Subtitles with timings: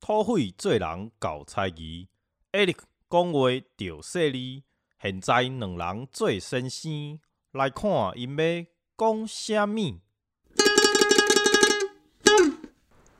[0.00, 2.08] 土匪做人搞猜疑
[2.52, 2.76] ，Eric
[3.10, 4.64] 讲话着犀利。
[5.02, 7.18] 现在两人做先生，
[7.52, 8.64] 来看因要
[8.98, 9.98] 讲啥物。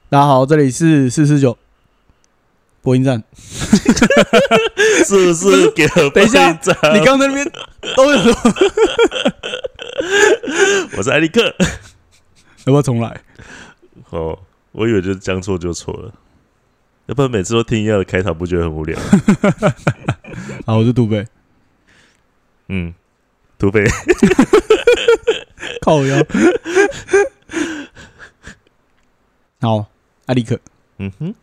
[0.08, 1.56] 大家好，这里是四四九
[2.82, 3.22] 播音站。
[5.04, 6.50] 是不是给了等一下
[6.92, 7.50] 你刚才那边
[7.96, 8.18] 都有，
[10.96, 11.54] 我是艾利克。
[12.72, 13.20] 不要重来？
[14.10, 14.38] 哦，
[14.72, 16.12] 我以为就是将错就错了，
[17.06, 18.98] 要不然每次都听一样的开场，不觉得很无聊？
[20.66, 21.26] 好，我是杜贝，
[22.68, 22.92] 嗯，
[23.58, 23.84] 土匪，
[25.80, 26.16] 靠腰。
[29.60, 29.86] 好，
[30.26, 30.58] 艾利克，
[30.98, 31.34] 嗯哼，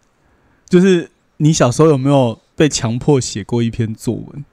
[0.69, 4.45] 就是你小时候有没有被强迫写过一篇作文？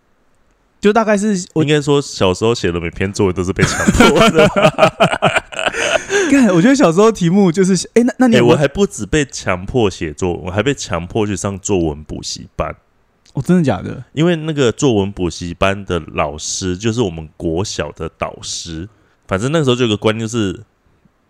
[0.81, 4.49] 就大概是我应该说小时候写的每篇作文都是被强迫的。
[6.33, 12.75] 看，我觉得小时候题目就是，哎、那那你我还不止被强迫写作文，我还被强迫去上作文补习班。
[13.33, 14.05] 哦，真的假的？
[14.13, 18.89] 因为那个作文补习班的老师就是我们国小的导师，
[19.29, 20.65] 反正那个时候就有个观念，就是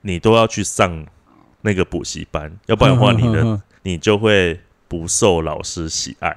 [0.03, 1.07] 你都要去上
[1.63, 6.37] 那个补习班，要不然的话，你的的 你就会不受老师喜爱。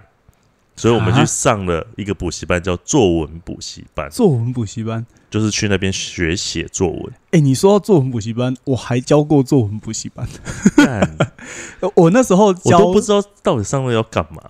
[0.76, 5.06] 所以我们啊去上了一个补习班，叫作文补习班，作文补习班。
[5.34, 7.12] 就是去那边学写作文。
[7.32, 10.30] 哎、你说到作文补习班，我还教过作文补习班。
[11.96, 14.44] 我那时候我教，都不知道到底上了要干嘛。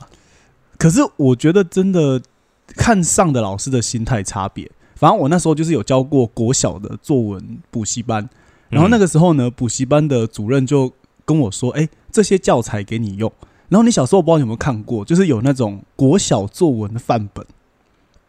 [0.78, 2.22] 可是我觉得真的
[2.67, 4.70] 看上的老师的心态差别。
[4.95, 8.30] 反正我那时候就是有教过国小的作文补习班，
[8.68, 10.92] 然后那个个时候呢，补习班的主任就
[11.23, 13.31] 跟我说：“哎、这些教材给你用。”
[13.70, 17.45] 然后你小时候不知道你有没有看过，就是有那种国小作文的范本，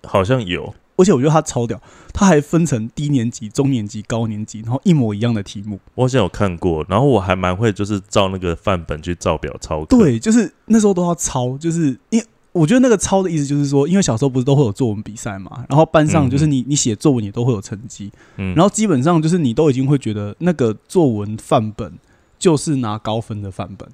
[0.04, 1.80] 好像有，而且我觉得他超屌，
[2.12, 5.80] 他还分成低年级、中年级、高年级，然后一模一样的题目。
[5.94, 9.84] 我好像有看过，然后我还蛮会就是照那个范本去照表抄。
[9.86, 21.98] 对，就是那时候都要抄，就是因为我觉得那个抄的意思就是说，因为小时候不是都会有作文比赛嘛，然后班上就是你你写作文也都会有成绩，嗯，然后基本上就是你都已经会觉得那个作文范本
[22.38, 23.88] 就是拿高分的范本。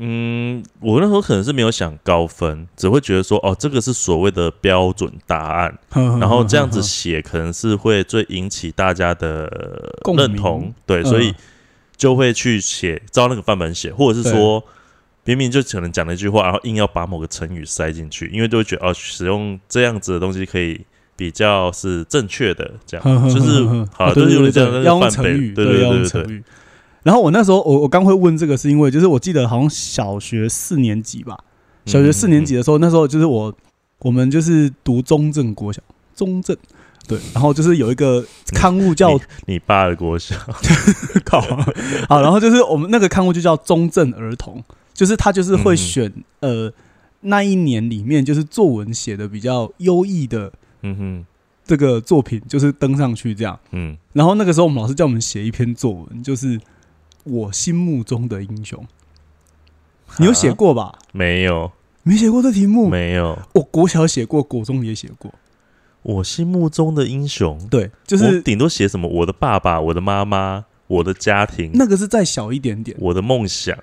[0.00, 11.04] 嗯，我那时候可能是没有想高分，只会觉得说，哦，这个是所谓的标准答案，然 然后这样子写可能是会最引起大家的共认同，对，嗯。
[11.04, 11.34] 所以
[11.96, 14.62] 就会去写照那个范本写，或者是说
[15.24, 20.80] 明明就可能讲了一句话，然后硬要把某个成语塞进去，因为就会觉得哦，使用这样子的东西可以
[21.16, 23.04] 比较是正确的，这样。
[23.28, 26.42] 就是好，就是有点这样的要用 范本，成语，对对对对。
[27.02, 31.38] 然后我那时候我我刚会问这个，是因为就是我记得好像小学四年级吧，
[31.86, 33.54] 小学四年级的时候，那时候就是我
[34.00, 35.80] 我们就是读中正国小，
[36.14, 36.56] 中正。
[37.06, 38.22] 对，然后就是有一个
[38.52, 40.36] 刊物叫你爸的国小，
[41.24, 41.40] 靠，
[42.06, 46.70] 好，然后就是我们那个刊物就叫中正儿童，就是他就是会选、呃
[47.22, 51.26] 那一年里面就是作文写的比较优异的嗯哼，
[51.64, 53.58] 这个作品，就是登上去这样。
[53.72, 56.60] 嗯，然后那个时候我们老师叫我们写一篇作文，就是
[57.28, 58.86] 我心目中的英雄。
[60.18, 60.54] 你有写啊？
[60.54, 60.98] 过吧？
[61.12, 61.70] 没有，
[62.02, 62.88] 没写过这题目？
[62.88, 63.38] 没有。
[63.52, 65.32] 我国小写过，国中也写过。
[66.02, 72.96] 我心目中的英雄，对，就我是顶多写什么我的爸爸、我的妈妈、我的家庭、那个是再小一点点。
[73.00, 73.76] 我的梦想，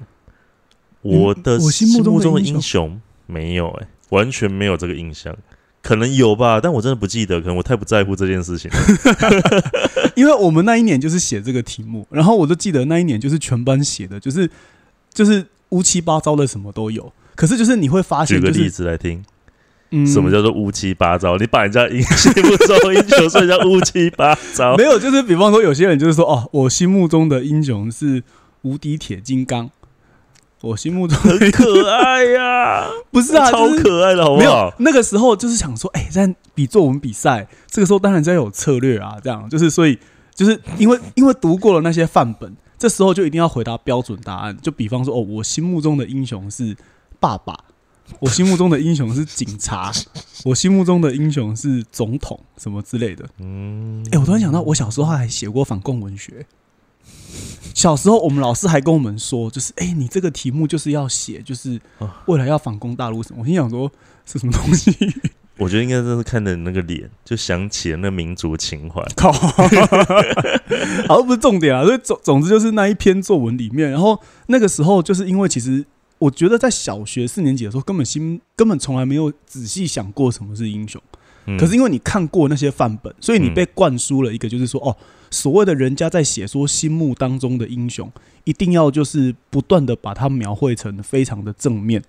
[1.01, 5.35] 我的我心目中的英雄英雄没有哎、完全没有这个印象。
[5.85, 8.77] 可能有吧，但我真的不记得，可能我太不在乎这件事情了。
[10.17, 14.49] 因为我们那一年就是写这个题目，然后我就记得那一年就是全班写的，就是
[15.13, 17.13] 就是乌七八糟的什么都有。
[17.35, 19.23] 可是就是你会发现，举个例子来听，
[19.91, 21.37] 嗯什么叫做乌七八糟？
[21.37, 24.97] 你把人家英心目中英雄说人家乌七八糟 没，有？
[24.97, 28.23] 就是比方说，有些人就是说，哦，我心目中的英雄是
[28.63, 29.69] 无敌铁金刚。
[30.65, 34.73] 我心目中的很可爱呀、不是啊，超可爱的好不没有好？
[34.79, 39.97] 那个时候就是想说，哎、在比作文比赛，这个时候当然是要有策略啊，这样就是所以
[40.33, 44.57] 就是因为因为读过了那些范本，这时候就一定要回答标准答案。
[44.59, 46.75] 就比方说，哦，我心目中的英雄是
[47.19, 47.55] 爸爸，
[48.19, 49.91] 我心目中的英雄是警察，
[50.45, 53.23] 我心目中的英雄是总统，什么之类的。
[53.39, 56.45] 嗯哎、我突然想到，我小时候还写过反共文学。
[57.73, 63.41] 小时候，我们老师还跟我们说，就是哎、你这个题目就是要写，就是啊未来要反攻大陆什么。
[63.41, 63.91] 我心想说，
[64.25, 64.91] 是什么东西？
[65.57, 69.01] 我觉得应该真是看着你那个脸，就想起了那民族情怀。
[69.15, 69.31] 靠，
[71.07, 71.83] 好像不是重点啊。
[71.85, 75.85] 所以总总之就是那一篇作文里面，然后那个时候就是因为其实
[76.17, 81.01] 我觉得在小学四年级的时候，根本心根本从来没有仔细想过什么是英雄，
[81.47, 84.95] 嗯可是因为你看过那些范本，所以你嗯被灌输了一个，就是说，哦，
[85.29, 88.11] 所谓的人家在写说心目当中的英雄，
[88.43, 92.03] 一定要就是不断的把它描绘成非常的正面，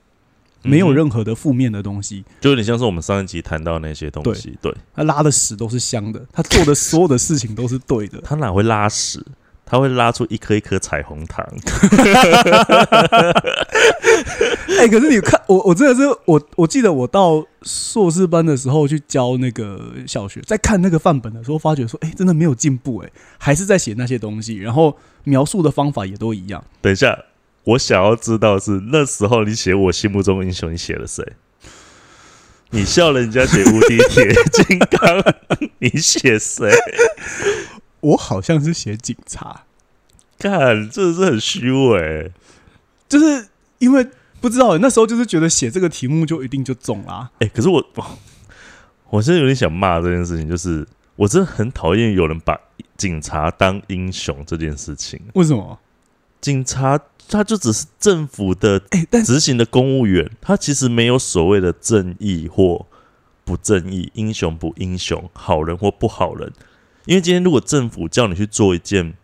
[0.62, 2.24] 没有嗯任何的负面的东西。
[2.40, 8.20] 就有点像是我们上一集谈到那些东西，对他拉的屎都是香的，他做的所有的事情都是对的。
[8.22, 9.24] 他哪会拉屎？
[9.66, 11.44] 他会拉出一颗一颗彩虹糖。
[14.78, 26.64] 哎、可是你看，我我真的是我，我记得我到硕士班的时候去教那个小学，在看那个范本的时候，发觉说，哎、真的没有进步，哎，还是在写那些东西，然后描述的方法也都一样。
[26.80, 27.18] 等一下，
[27.64, 31.24] 我想要知道是那时候你写我心目中的英雄，你写了谁？
[32.70, 35.34] 你笑人家写无敌铁金刚，
[35.78, 36.70] 你写谁？
[38.00, 39.64] 我好像是写警察，
[40.38, 42.32] 看，这是很虚伪。
[43.08, 43.48] 就是
[43.78, 44.06] 因为
[44.40, 47.30] 不知道那时候就是觉得写这个题目就一定就中啦。
[47.38, 47.84] 哎、可是我，
[49.10, 52.58] 我现在有点想骂这件事情，就是我真的很讨厌有人把
[52.96, 55.20] 警察当英雄这件事情。
[55.34, 55.78] 为什么？
[56.40, 62.86] 警察他就只是政府的哎、但执行的公务员，他其实没有所谓的正义或
[63.44, 66.52] 不正义、英雄不英雄、好人或不好人。
[67.06, 69.14] 因为今天如果政府叫你去做一件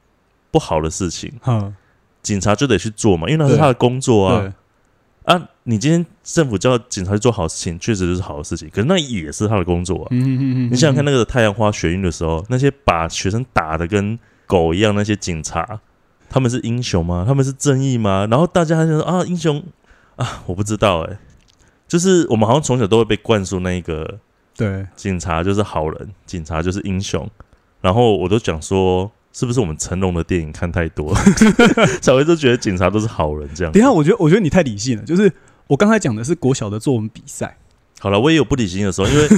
[0.50, 1.75] 不好的事情，嗯，
[2.23, 4.55] 警察就得去做嘛，因为那是他的工作啊。
[5.25, 10.08] 啊，你今天政府叫警察去做好事情，确实就是好的事情，可是那也是他的工作啊。
[10.11, 15.78] 嗯嗯嗯你想想看，那个太阳花学运的时候，那些把学生打的跟狗一样那些警察，
[16.28, 17.25] 他们是英雄吗？
[17.25, 18.26] 他们是正义吗？
[18.28, 19.62] 然后大家还想说啊，英雄
[20.17, 21.17] 啊，我不知道哎、
[21.87, 24.19] 就是我们好像从小都会被灌输那个
[24.56, 27.31] 对，警察就是好人，警察就是英雄，
[27.82, 31.12] 然后我都讲说，是不是我们成龙的电影看太多，
[32.00, 33.73] 才会就觉得警察都是好人这样？
[33.73, 35.31] 等一下，我觉得我觉得你太理性了，就是
[35.67, 37.56] 我刚才讲的是国小的作文比赛，
[38.00, 39.29] 好了，我也有不理性的时候，因为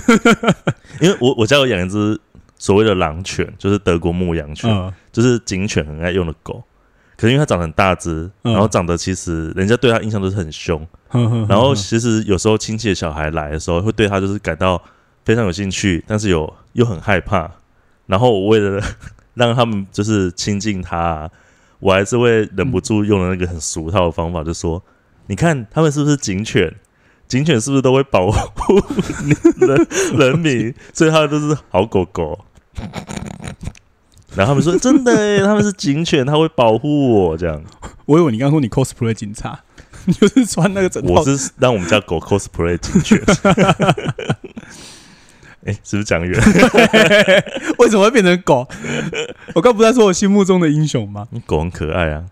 [1.01, 2.21] 因为我我家有养一只
[2.59, 6.63] 所谓的狼犬，就是德国牧羊犬，嗯就是警犬很爱用的狗。
[7.17, 10.85] 可是因为它长得很大只，嗯然后长得其实人家对它印象都是很凶，
[11.49, 14.83] 然后其实有时候亲戚的小孩来的时候，会对它就是感到
[15.25, 17.49] 非常有兴趣，但是有又很害怕。
[18.07, 18.83] 然后我为了
[19.35, 21.31] 让他们就是亲近他、啊，
[21.81, 24.83] 我还是会忍不住用了那个很俗套的方法，就说
[25.27, 26.75] ：“你看他们是不是警犬？
[27.27, 28.81] 警犬是不是都会保护
[29.59, 29.87] 人
[30.19, 30.75] 人民？
[30.93, 32.45] 所以他们都是好狗狗。
[34.37, 37.63] ”然后他们说：“真的耶，他们是警犬，他会保护我。”这样，
[38.07, 39.61] 我以为你刚刚说你 cosplay 警察，
[40.05, 43.21] 你就是穿那个整套我是让我们家狗 cosplay 警犬。
[45.65, 46.39] 哎、是不是讲远？
[47.79, 48.67] 为什么会变成狗？
[49.55, 51.27] 我刚不是在说我心目中的英雄吗？
[51.47, 52.25] 狗很可爱啊。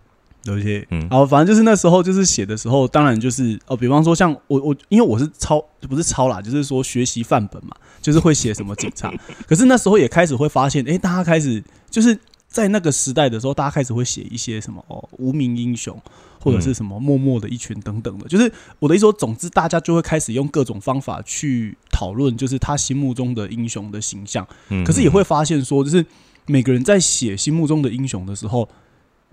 [0.45, 9.09] 有一些，嗯然后反正就是那时候就是写的时候，当然就是哦，比方说像我我因为我是抄不是抄啦，就是说学习范本嘛，就是会写什么警察。
[9.47, 12.19] 可是那时候也开始会发现，诶，大家开始就是
[12.53, 15.99] 在那个时代的时候，大家开始会写一些什么哦无名英雄，
[16.39, 18.27] 或者是什么默默的一群等等的。
[18.27, 24.47] 就是我的意思说，总之大家就会开始用各种方法去讨论，就是他心目中的英雄的形象。
[24.69, 26.05] 嗯可是也会发现说，就是
[26.45, 28.69] 每个人在写心目中的英雄的时候，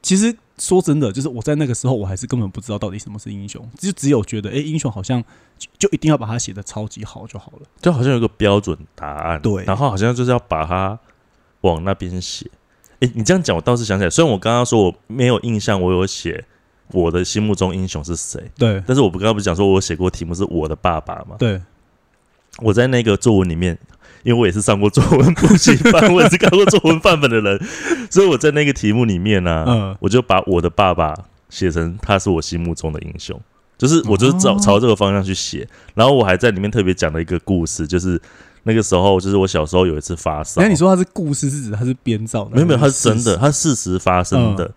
[0.01, 5.23] 其实说真的，就是我在那个时候，我还是根本不知道到底什么是英雄，就只有觉得，哎、英雄好像
[5.59, 7.67] 就就一定要把它写的超级好就好了。
[7.83, 10.99] 就好像有一个标准答案，对然后好像就是要把它
[11.61, 12.51] 往那边写。
[13.01, 16.45] 哎、你这样讲，我倒是想起来，虽然我刚刚说我没有印象，我有写
[16.93, 18.83] 我的心目中英雄是谁，对。
[18.87, 21.37] 但是我不刚刚不是讲说我写过题目是我的爸爸嘛？
[21.39, 21.61] 对，
[22.59, 23.79] 我在那个作文里面，
[24.23, 27.59] 因为我也是上过作文补习班，我也是看过作文范本的人，
[28.11, 29.97] 所以我在那个题目里面呢、嗯。
[30.01, 31.15] 我就把我的爸爸
[31.49, 33.41] 写成他是我心目中的英雄，
[33.79, 34.59] 就是我就是朝哦。
[34.61, 38.21] 朝这个方向去写，然后我还在里面特别讲了一个故事，就是
[38.65, 42.51] 那个时候就是我小时候有一次发烧，那你说他是故事是指他是编造的？
[42.57, 43.37] 没有没有，它是真的，事实。
[43.37, 44.71] 它事实发生的。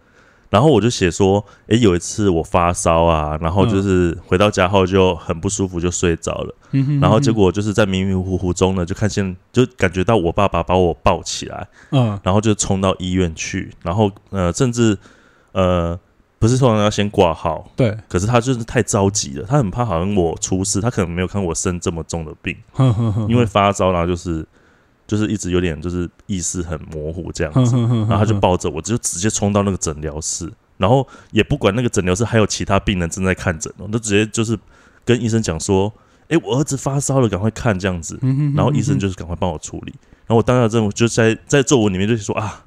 [0.50, 6.56] 然后我就写说，诶，有一次我发烧啊，然后就是回到家后就很不舒服，就睡着了。
[6.74, 14.96] 嗯哼然后结，果就是在迷迷糊糊中呢，就看见就感觉到我爸爸把我抱起来，嗯然后就冲到医院去，然后呃，甚至
[15.54, 16.00] 呃，
[16.44, 22.54] 不是通常要先挂号，对，可是他就是太着急了，他很怕好像我出事，他可能没有看我生这么重的病，
[23.30, 24.46] 因为发烧，然后就是
[25.08, 27.78] 就是一直有点就是意识很模糊这样子。
[27.78, 34.60] 然后他就抱着我，就直接冲到那个诊疗室，然后也不管那个诊疗室还有其他病人正在看诊哦，就直接就是
[35.06, 35.94] 跟医生讲说
[36.28, 38.20] ：“诶，我儿子发烧了，赶快看这样子。”
[38.54, 39.94] 然后医生就是赶快帮我处理。
[40.26, 42.64] 然后我当下真的就在在作文里面就说啊，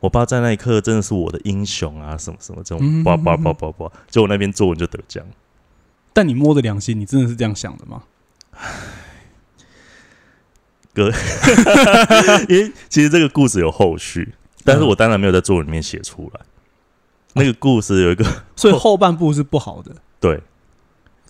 [0.00, 5.24] 我爸在那一刻真的是我的英雄啊，什么什么这嗯种叭叭叭叭叭，就我那边作文就得奖。
[6.12, 8.02] 但你摸着良心，你真的是这样想的吗？
[10.94, 11.12] 隔，
[12.48, 16.40] 因为其实这个故事有后续，但是我当然没有在作文里面写出来。
[17.34, 18.24] 那个故事有一个
[18.56, 19.94] 所以后半部是不好的。
[20.18, 20.40] 对，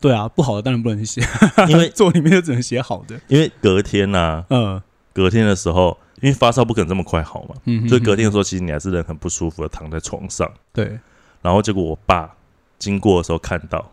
[0.00, 1.20] 对啊，不好的当然不能写，
[1.68, 3.20] 因为作文里面就只能写好的。
[3.28, 4.80] 因为隔天呐、嗯
[5.12, 10.50] 隔天的时候，因为发烧不可能这么快好嘛，嗯，所以隔天的时候，其实你还是人很不舒服的躺在床上。
[10.72, 10.98] 对，
[11.42, 12.34] 然后结果我爸
[12.78, 13.90] 经过的时候看到，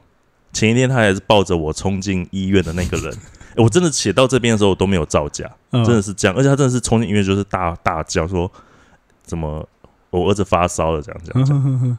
[0.53, 3.13] 前一天他还是抱着我冲进医院的那个人。
[3.55, 8.51] 诶我真的写到这边的时候我都没有造假，嗯真的是这样，而且他真的是冲进医院就是大大叫说，
[9.23, 9.65] 怎么
[10.09, 11.63] 我儿子发烧了这样这样讲。
[11.65, 11.97] 嗯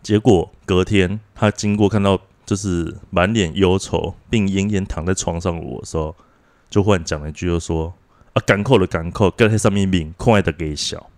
[0.00, 6.14] 结果隔天他经过看到就是满脸忧愁并奄奄躺在床上的我的时候，
[6.70, 7.92] 就忽然讲了一句，就说
[8.38, 11.10] 啊，赶扣了赶扣，跟在上面命，空爱的给笑。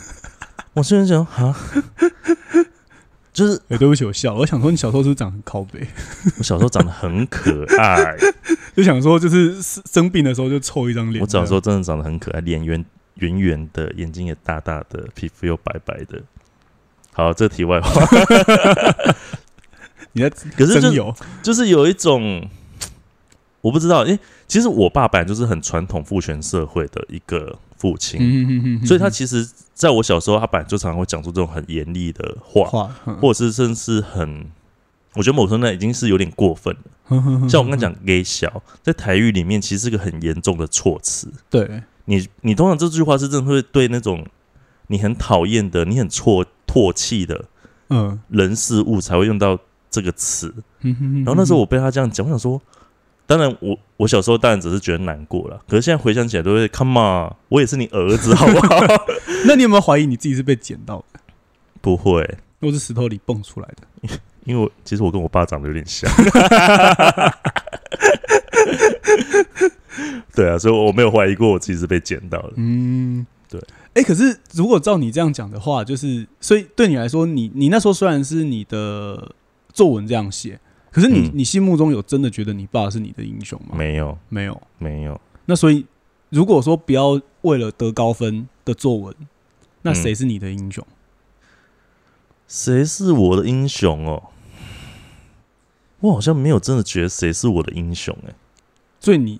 [0.74, 1.56] 我虽然想啊，
[3.32, 4.34] 就是哎，对不起，我笑。
[4.34, 5.86] 我想说，你小时候是不是长得很靠背？
[6.38, 8.16] 我小时候长得很可爱，
[8.76, 11.20] 就想说，就是生生病的时候就臭一张脸。
[11.22, 16.22] 我小时候真的长得很可爱，脸圆圆圆的，眼睛也大大的，皮肤又白白的。
[17.12, 18.06] 好，这题外话，
[20.12, 22.48] 你在可是就就是有一种
[23.60, 32.64] 我不知道，因为其实我爸本来就是很传统父权社会的一个父亲，所以他其实在我小时候，他本来就常常会讲出这种很严厉的话，
[33.20, 34.46] 或者是甚至很，
[35.14, 36.80] 我觉得某程度上已经是有点过分了。
[37.12, 41.28] 嗯像我刚刚讲 “gay 小”，在台语里面其实是个很严重的措辞。
[41.50, 44.24] 对，你你通常这句话是真的会对那种
[44.86, 47.44] 你很讨厌的、你很唾唾弃的
[47.88, 49.58] 嗯人事物才会用到
[49.90, 50.54] 这个词。
[50.80, 52.62] 然后那时候我被他这样讲，我想说，
[53.30, 58.80] 当然我我小时候当然只是觉得难过了，可是现在回想起来都会，come on，我也是你儿子，好不好？
[59.46, 61.20] 那你有没有怀疑你自己是被捡到的，
[61.80, 64.18] 不会，我是石头里蹦出来的？
[64.46, 66.10] 因为我其实我跟我爸长得有点像。
[70.34, 72.54] 对啊，所以我没有怀疑过我自己是被捡到的。
[72.56, 73.62] 嗯，对。
[73.94, 79.32] 哎，可是如果照你这样讲的话，就是所以对你来说，你你那时候虽然是你的
[79.72, 80.58] 作文这样写，
[80.90, 83.76] 可是你、嗯你心目中有真的觉得你爸是你的英雄吗？
[83.76, 84.62] 没有，没有。
[84.78, 85.86] 没有，那所以
[86.30, 89.14] 如果说不要为了得高分的作文，
[89.82, 90.86] 那谁是你的英雄？
[92.48, 94.30] 谁是我的英雄哦？
[96.00, 98.34] 我好像没有真的觉得谁是我的英雄哎、
[98.98, 99.38] 所以你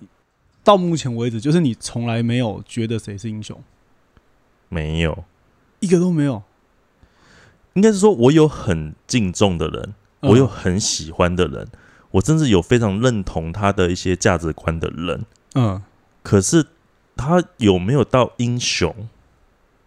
[0.63, 3.59] 到目前为止，就是你从来没有觉得谁是英雄，
[4.69, 5.25] 没有，
[5.79, 6.43] 一个都没有。
[7.73, 11.67] 应该是说我有很敬重的人，嗯我有很喜欢的人，
[12.11, 15.25] 我甚至有非常认同他的一些价值观的人。
[15.55, 15.81] 嗯
[16.23, 16.65] 可是
[17.17, 18.95] 他有没有到英雄？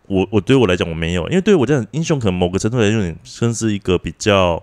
[0.07, 4.62] 我我对我来讲我没有，因为对我这样英雄可能某个程度来讲有点像是一个比较，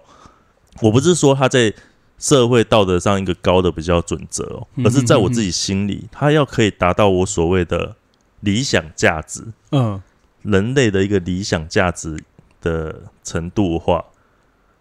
[0.82, 1.74] 我不是说他在
[2.20, 7.96] 社会道德上一个高的比较准则哦，嗯而是在我自己心里，他要可以达到我所谓的
[8.42, 10.00] 理想价值，嗯
[10.44, 12.24] 人类的一个理想价值
[12.62, 14.06] 的程度的话，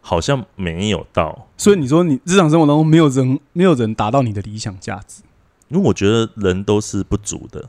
[0.01, 1.49] 好像没有到。
[1.57, 5.23] 所以你说你日常生活当中没有人没有人达到你的理想价值，
[5.69, 7.69] 因为我觉得人都是不足的，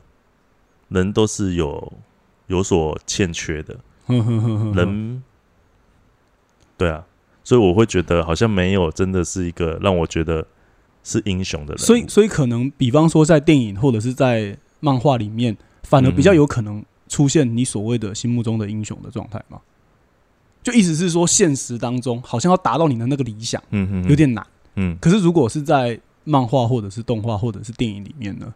[0.88, 1.92] 人都是有
[2.46, 3.76] 有所欠缺的，
[4.74, 5.22] 人，
[6.76, 7.04] 对啊，
[7.44, 10.46] 所以我会觉得好像没有真的是一个让我觉得
[11.04, 11.78] 是英雄的人。
[11.78, 19.60] 所以所以可能比方说在电影或者是在漫画里面，反而比较有可能出现你所谓的心目中的英雄的状态嘛？
[20.62, 23.60] 就意思是说，现实当中好像要达到你的那个理想
[24.08, 28.54] 有点难，嗯可是如果是在漫画或者是动画或者是电影里面呢？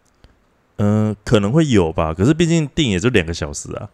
[0.76, 2.14] 嗯、呃可能会有吧。
[2.14, 3.88] 可是毕竟电影也就两个小时啊，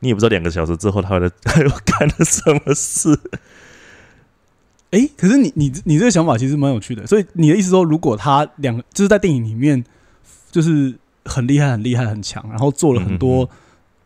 [0.00, 3.18] 你也不知道两个小时之后他会 他又干了什么事。
[4.90, 9.82] 哎，可是你你你这个想法其实蛮有趣的，所以你的意思说，如果他两个就是在电影里面
[10.50, 10.94] 就是
[11.24, 13.48] 很厉害、很厉害、很强，然后做了很嗯多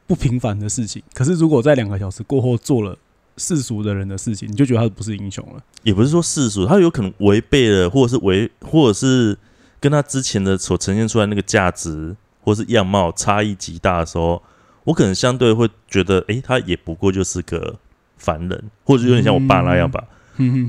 [0.06, 2.96] 不平凡的事情，可是如果在两个小时过后做了
[3.40, 5.62] 世俗的人的事情，你就觉得他不是英雄了。
[5.82, 9.36] 也不是说世俗，他有可能违背了，或者是违，或者是
[9.80, 14.42] 跟他之前的所呈现出来那个价值或是样貌差异极大的时候，
[14.84, 17.76] 我可能相对会觉得，诶，他也不过就是个
[18.18, 20.04] 凡人，或者有点像我爸那样吧。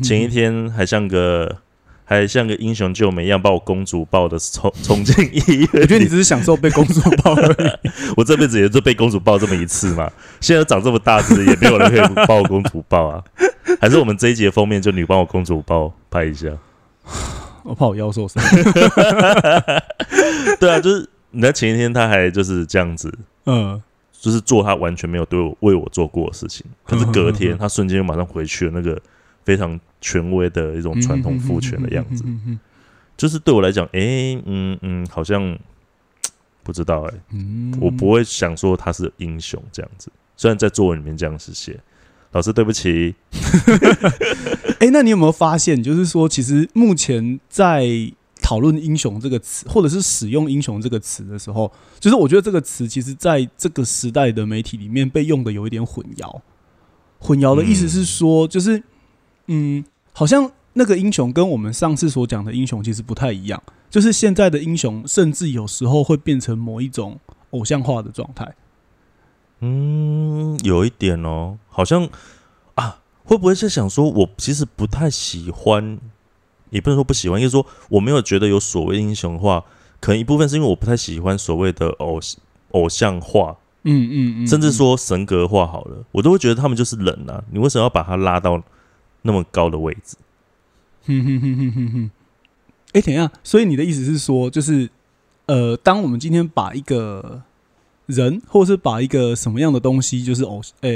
[0.01, 1.58] 前一天还像个
[2.12, 5.70] 还像个英雄救美一样，把我公主抱的冲冲进医院。
[5.75, 7.89] 我觉得你只是享受被公主抱而已。
[8.18, 10.12] 我这辈子也就被公主抱这么一次嘛。
[10.41, 13.24] 现在长这么大只，也没有人可以抱我公主抱啊。
[13.80, 16.50] 还是我们这一节封面就你帮我公主抱拍一下。
[17.63, 18.44] 我怕我腰受伤。
[20.60, 23.10] 对啊，就是你在前一天他还就是这样子，
[23.46, 29.00] 嗯，就是做他完全没有对我为我做过的事情，可是隔天他瞬间又马上回去了那个
[29.44, 32.24] 非常权威的一种传统父权的样子。
[33.18, 35.58] 就是对我来讲，诶，嗯嗯，好像
[36.64, 40.12] 不知道哎、嗯，我不会想说他是英雄这样子。
[40.36, 41.80] 虽然在作文里面这样子写，
[42.32, 43.14] 老师对不起，
[44.80, 47.86] 哎、那你有没有发现，就是说，其实目前在
[48.42, 56.42] 讨论“英雄”这个词，或者是使用“英雄”这个词的时候，就是我觉得这个词其实在这个时代的媒体里面被用的有一点混淆。
[57.20, 58.82] 混淆的意思是说，就是
[59.51, 63.62] 嗯，好像那个英雄跟我们上次所讲的英雄其实不太一样。
[63.89, 68.55] 就是现在的英雄，甚至有时候会变成某一种偶像化的状态。
[69.60, 72.08] 嗯，有一点哦，好像
[72.75, 76.00] 啊，会不会是想说，我其实不太喜欢，
[76.70, 79.65] 也不能说不喜欢，因为说我没有觉得有所谓英雄化，
[80.00, 82.17] 可能一部分是因为我不太喜欢所谓的偶
[82.72, 88.63] 偶像化，嗯嗯嗯，甚至说神格化好了，我都会觉得他们就是人啊，你为什么要把他拉到
[89.22, 90.18] 那么高的位置？
[91.06, 92.12] 哼哼哼哼哼哼。
[92.94, 94.90] 哎、等一下，所以你的意思是说，就是
[95.46, 97.42] 呃，当我们今天把一个
[98.06, 100.90] 人，或者是把一个什么样的东西，就是偶呃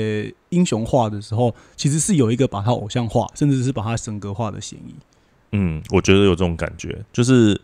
[0.50, 4.94] 英雄化的时候，其实是有一个把它偶像化，甚至是把它神格化的嫌疑。
[5.54, 7.60] 嗯，我觉得有这种感觉，就是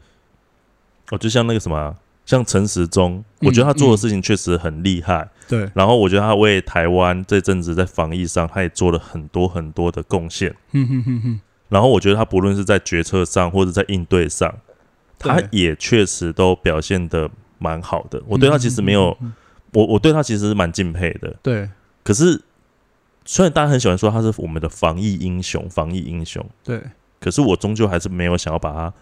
[1.10, 1.94] 哦，就像那个什么啊，
[2.26, 5.30] 像陈时中，我觉得他做的事情确实很厉害。
[5.52, 10.56] 对，然后我觉得他为台湾这阵子在防疫上，他也做了很多很多的贡献。
[10.72, 14.50] 哼哼哼哼，然后我觉得他不论是在决策上或者在应对上，
[15.20, 17.30] 他也确实都表现的
[17.60, 18.24] 蛮好的。
[18.26, 19.18] 我对他其实没有，
[19.74, 21.36] 我我对他其实蛮敬佩的。
[21.44, 21.70] 对
[22.02, 22.42] 可是
[23.26, 26.82] 虽然大家很喜欢说他是我们的防疫英雄，防疫英雄，对，
[27.20, 28.94] 可是我终究还是没有想要把他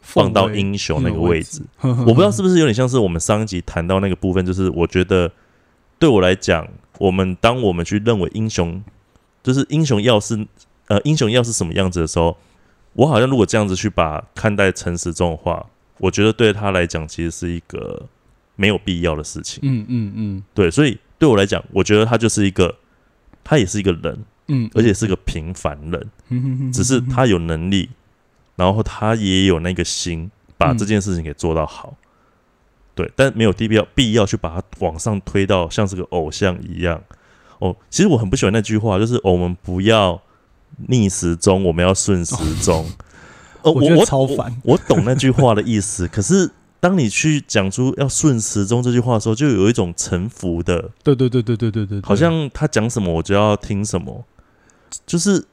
[0.00, 1.62] 放到英雄那个位置。
[1.80, 5.30] 我我不知道是不是有点像是我们上一集谈到那个部分，就是我觉得
[6.02, 6.66] 对我来讲，
[6.98, 8.82] 我们当我们去认为英雄，
[9.40, 10.44] 就是英雄要是
[10.88, 12.36] 呃英雄要是什么样子的时候，
[12.94, 15.64] 我好像如果这样子去把看待诚实这种话，
[15.98, 18.04] 我觉得对他来讲其实是一个
[18.56, 19.60] 没有必要的事情。
[19.62, 22.74] 嗯嗯嗯对，所以对我来讲，我觉得他就是一个，
[23.44, 26.10] 他也是一个人，嗯，而且是个平凡人，
[26.72, 27.88] 只是他有能力，
[28.56, 31.96] 然后他也有那个心，把这件事情给做到好。
[32.94, 37.02] 对，但没有必要必要去把它往上推到像是个偶像一样。
[37.58, 40.20] 哦，其实我很不喜欢那句话，就是、哦我们不要
[40.88, 42.86] 逆时钟，我们要顺时钟。
[43.62, 46.50] 呃，我我超烦我懂那句话的意思，可是
[46.80, 54.24] 当你去讲出要顺时钟这句话的时候，就有一种臣服的，对对对对对对对，对好像他讲什么我就要听什么，
[55.06, 55.46] 就是。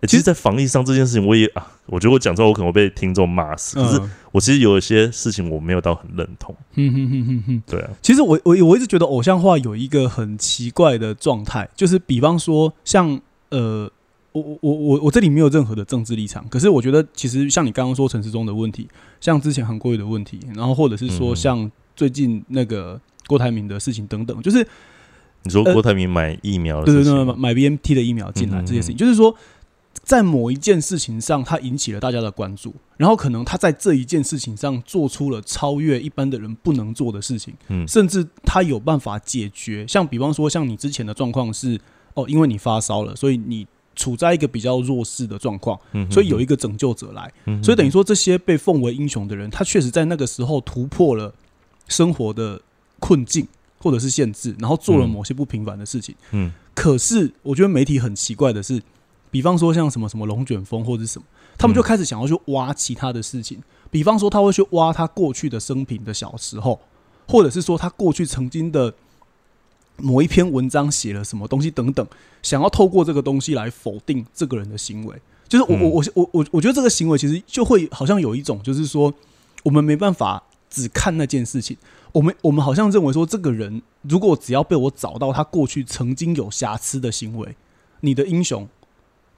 [0.00, 3.76] 欸其实，在防疫上这件事情，我也啊，我觉得我讲之后，我可能会被听众骂死。
[3.76, 6.54] 可是，嗯我其实有一些事情我没有到很认同。
[6.74, 7.62] 哼哼哼哼哼。
[7.66, 13.90] 对啊，其实我我我一直觉得偶像化有一个很奇怪的状态，就是比方说像呃，
[14.32, 18.86] 我我我我我这里没有任何的政治立场，可是我觉得其实像你刚刚说陈世忠的问题，
[19.20, 24.64] 像之前韩国瑜的问题，然后或者是说嗯像最近那个郭台铭的事情等等，就是
[25.44, 29.34] 你说呃郭台铭买疫苗的对对对，买 BMT 的疫苗进来这件事情，就是说，
[30.08, 39.86] 在某一件事情上，他引起了大家的关注，然后可能他在这一件事情上做出了超越一般的人不能做的事情，嗯甚至他有办法解决。
[39.86, 41.78] 像比方说，像你之前的状况是，
[42.14, 51.34] 哦，因为你发烧了，所以你处在一个比较弱势的状况，嗯所以有一个拯救者来，嗯所以等于说这些被奉为英雄的人，他确实在那个时候突破了
[51.86, 52.58] 生活的
[52.98, 53.46] 困境
[53.78, 56.14] 或者是限制，然后做了嗯某些不平凡的事情。
[56.30, 58.80] 嗯可是我觉得媒体很奇怪的是，
[59.30, 61.24] 比方说像什么什么龙卷风或者是什么，
[61.58, 66.80] 他们就嗯开始想要去挖其他的事情，比方说他会去挖他过去的生平的小时候，
[67.26, 68.94] 或者是说他过去曾经的
[69.96, 72.06] 某一篇文章写了什么东西等等，
[72.42, 75.20] 想要透过这个东西来否定这个人的行为。
[75.48, 79.12] 就是我我我我我我觉得这个行为其实就会好像有一种，就是说
[79.62, 81.76] 我们没办法只看那件事情，
[82.12, 87.56] 我们我们好像认为说这个人如果只要被我找到他过去曾经有瑕疵的行为，
[88.00, 88.68] 你的英雄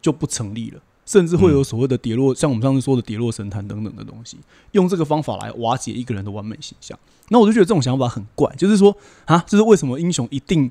[0.01, 4.37] 就不成立了，甚至会有所谓的跌落，像我们上次说的跌落神坛等等的东西，
[4.73, 6.99] 用这个方法来瓦解一个人的完美形象。
[7.29, 10.71] 那我就觉得这种想法很怪，就是说啊，就是为什么英雄一定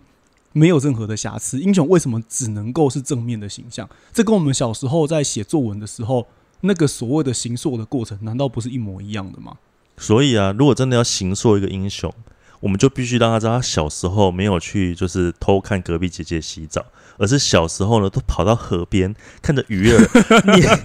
[0.51, 1.59] 没有任何的瑕疵？
[1.59, 3.89] 英雄为什么只能够是正面的形象？
[4.11, 6.27] 这跟我们小时候在写作文的时候
[6.61, 9.57] 那个所谓的行塑的过程，难道不是一模一样的吗？
[9.97, 12.13] 所以啊，如果真的要行塑一个英雄，
[12.59, 16.85] 我们就必须让他知道，他小时候没有去就是偷看隔壁姐姐洗澡，
[17.19, 19.99] 而是小时候呢都跑到河边看着鱼儿，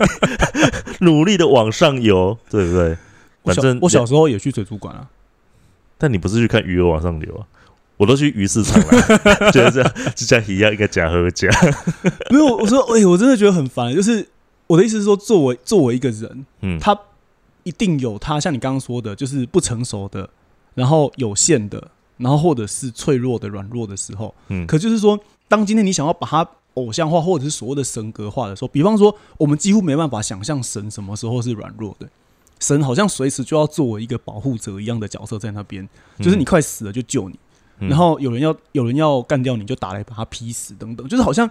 [1.00, 2.98] 努力的往上游，对不对？
[3.44, 5.08] 反正我小时候也去水族馆啊，
[5.96, 7.46] 但你不是去看鱼儿往上流啊？
[7.96, 9.02] 我都去鱼市场了，
[9.52, 11.48] 觉 得这样就像一样一个假和假。
[12.28, 13.94] 没有，我说，哎、我真的觉得很烦。
[13.94, 14.28] 就是
[14.66, 16.98] 我的意思是说，作为作为一个人，嗯，他
[17.62, 20.28] 一定有他像你刚刚说的，就是不成熟的
[20.74, 25.16] 然后有限的，然后或者是脆弱的、软弱的时候，嗯可就是说，
[25.48, 32.08] 当今天你想要把它偶像化，或者是所谓的神格化的时候，比方说，我们几乎没办法想象神什么时候是软弱的。
[32.60, 35.86] 神好像随时就要作为一个保护者一样的角色在那边，
[36.18, 37.38] 就是你快死了就救你，
[37.80, 41.50] 嗯然后有人要有人要干掉你就打来把他劈死等等，就是好像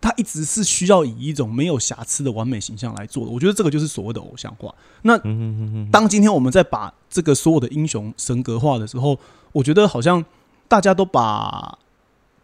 [0.00, 3.30] 他一直是需要以一种没有瑕疵的完美形象来做的。
[3.30, 4.74] 我觉得这个就是所谓的偶像化。
[5.02, 5.18] 那
[5.90, 9.18] 当今天我们在把这个所有的英雄神格化的时候，
[9.52, 10.24] 我觉得好像
[10.68, 11.76] 大家都把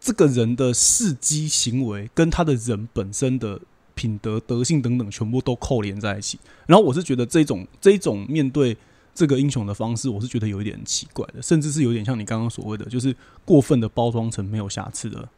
[0.03, 3.57] 这个人的事迹行为跟他的人本身的
[3.95, 6.37] 品德、德性等等全部都扣连在一起。
[6.67, 8.75] 然后我是觉得这种这种面对
[9.15, 15.29] 这个英雄的方式，我是觉得有一点奇怪的，甚至是有点像你刚刚所谓的，就是过分的包装成没有瑕疵的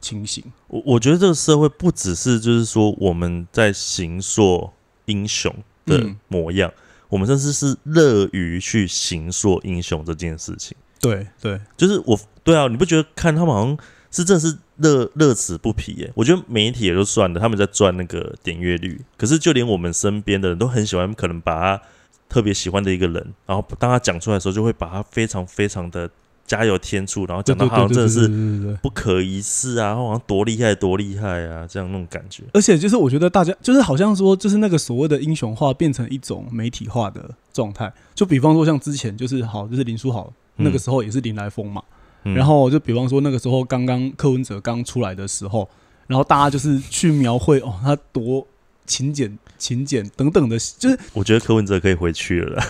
[0.00, 0.44] 情形。
[0.68, 4.70] 我我觉得这个社会不只是就是说我们在形塑
[5.06, 5.52] 英雄
[5.84, 6.72] 的嗯模样，
[7.08, 10.76] 我们甚至是乐于去形塑英雄这件事情。
[11.00, 13.76] 对对，就是我对啊，你不觉得看他们好像
[14.12, 16.12] 是真的是乐乐此不疲耶？
[16.14, 21.82] 我觉得媒体也就算了，他们在赚那个点阅率，可是就连我们身边的人都很喜欢，可能把他
[22.28, 26.08] 特别喜欢的一个人，然后当他讲出来的时候，就会把他非常非常的
[26.46, 28.78] 加油添醋，然后讲到好像真的是。
[28.82, 32.42] 不可一世啊，好像多厉害多厉害啊，这样那种感觉。
[32.52, 37.90] 而且就是我觉得大家就是好像说，就是那个所谓的英雄化变成一种媒体化的状态。
[38.14, 41.82] 就比方说像之前就是好，就是林书豪那个时候也是林来疯嘛。
[41.86, 45.68] 嗯然后就比方说那个时候刚刚柯文哲刚出来的时候，
[46.06, 48.46] 然后大家就是去描绘哦他多
[48.86, 52.64] 勤俭勤俭等等的，就是我觉得柯文哲可以回去了啦。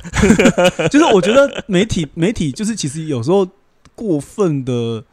[0.89, 3.49] 就是我觉得媒体媒体就是其实有时候
[3.95, 5.05] 过分的，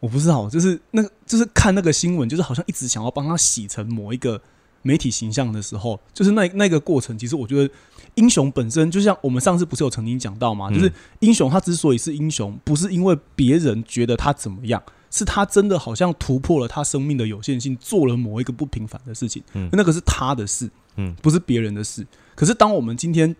[0.00, 4.40] 我不知道，就是那个就是看那个新闻，就是好像一直想要帮他洗成某一个
[4.82, 7.72] 媒体形象的时候，就是那那个过程，其实我觉得
[8.16, 14.82] 英雄本身就像我们上次不是有曾经讲到吗，就是嗯英雄他之所以是英雄，不是因为别人觉得他怎么样。
[15.08, 22.06] 是他真的好像突破了他生命的有限性，做了某一个不平凡的事情，嗯那个是他的事，嗯不是别人的事。
[22.34, 23.34] 可是当我们今天，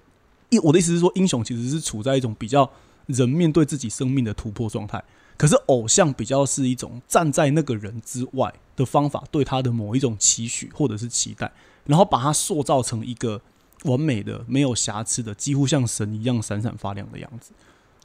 [0.48, 2.70] 一我的意思是说，英雄其实是处在一种比较
[3.06, 5.02] 人面对自己生命的突破状态，
[5.36, 11.52] 可是偶像比较是一种站在那个人之外的方法，对他的某一种期许或者是期待，
[11.84, 13.42] 然后把他塑造成一个
[13.86, 17.52] 完美的、没有瑕疵的，几乎像神一样闪闪发亮的样子。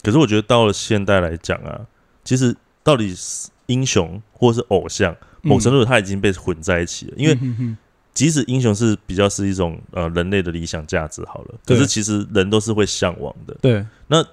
[0.02, 1.86] 可是我觉得到了现代来讲啊，
[2.24, 7.14] 其实到底是英雄或是偶像，某程度它已经被混在一起了。
[7.18, 7.78] 因为嗯哼哼
[8.14, 13.56] 即使英雄是比较是一种呃人类的理想价值好了，可是其实人都是会向往的。
[13.62, 14.26] 对，那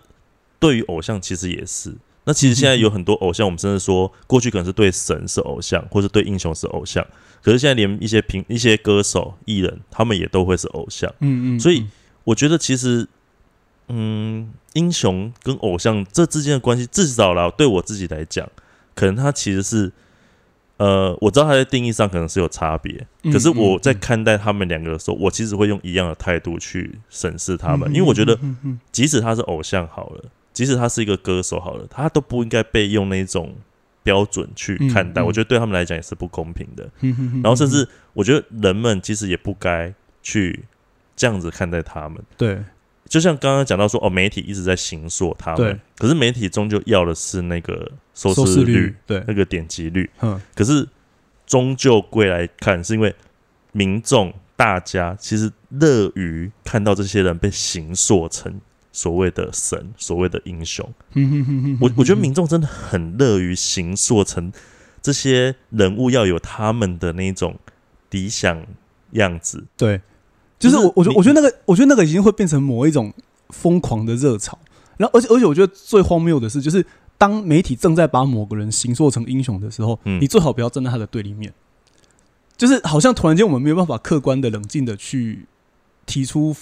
[0.59, 1.95] 对于偶像，其实也是。
[2.29, 7.03] 那其实现在有很多偶像，我们甚至说过去可能是对神是偶像，或是对英雄是偶像，
[7.43, 11.11] 可是现在连一些平一些歌手、艺人，他们也都会是偶像。
[11.21, 11.87] 嗯嗯，所以
[12.25, 13.09] 我觉得其实，
[13.89, 18.47] 嗯，英雄跟偶像这之间的关系，至少啦，对我自己来讲，
[18.95, 19.91] 可能他其实是，
[20.77, 28.39] 呃，我知道他在定义上可能是有差别，嗯可是我在看待他们两个的时候，我其实会用一样的态度去审视他们，因为我觉得，
[28.93, 30.25] 即使他是偶像好了，
[30.59, 33.55] 即使他是一个歌手好了，他都不应该被用那种
[34.03, 36.91] 标准去看待，嗯嗯我觉得对他们来讲也是不公平的。
[37.01, 40.65] 然后甚至我觉得人们其实也不该去
[41.15, 42.21] 这样子看待他们。
[42.37, 42.59] 对
[43.09, 50.11] 就像刚刚讲到说，哦，媒体一直在行塑他对们，可是媒体终究要的是那个收收视视率率，对，那个点击率。
[50.23, 50.85] 嗯可是
[51.47, 53.15] 终究归来看，是因为
[53.71, 58.61] 民众大家其实乐于看到这些人被形塑成
[58.99, 60.85] 所谓的神、所谓的英雄。
[61.81, 64.53] 我我觉得民众真的很乐于形塑成
[65.01, 67.55] 这些人物要有他们的那种
[68.11, 68.67] 理想
[69.13, 69.65] 样子。
[69.77, 70.01] 对，
[70.59, 73.15] 就是我我觉得我觉得那个我觉得那个已经会变成某一种
[73.51, 74.59] 疯狂的热潮，
[74.97, 76.85] 然后而且而且我觉得最荒谬的是，就是
[77.17, 81.55] 当媒体正在把某个人形塑成英雄的时候，嗯你最好不要站在他的对立面，
[82.57, 85.47] 就是好像突然间我们没有办法客观的、冷静的去
[86.05, 86.57] 提出。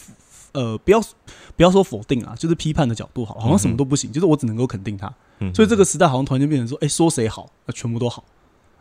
[0.53, 0.99] 呃，不要
[1.57, 5.12] 不要说否定啊，就是批判的角度好，好像什么都不行，就是我只能够肯定他。
[5.38, 8.23] 嗯，所以这个时代好像突然间变成说，哎、说谁好，那全部都好。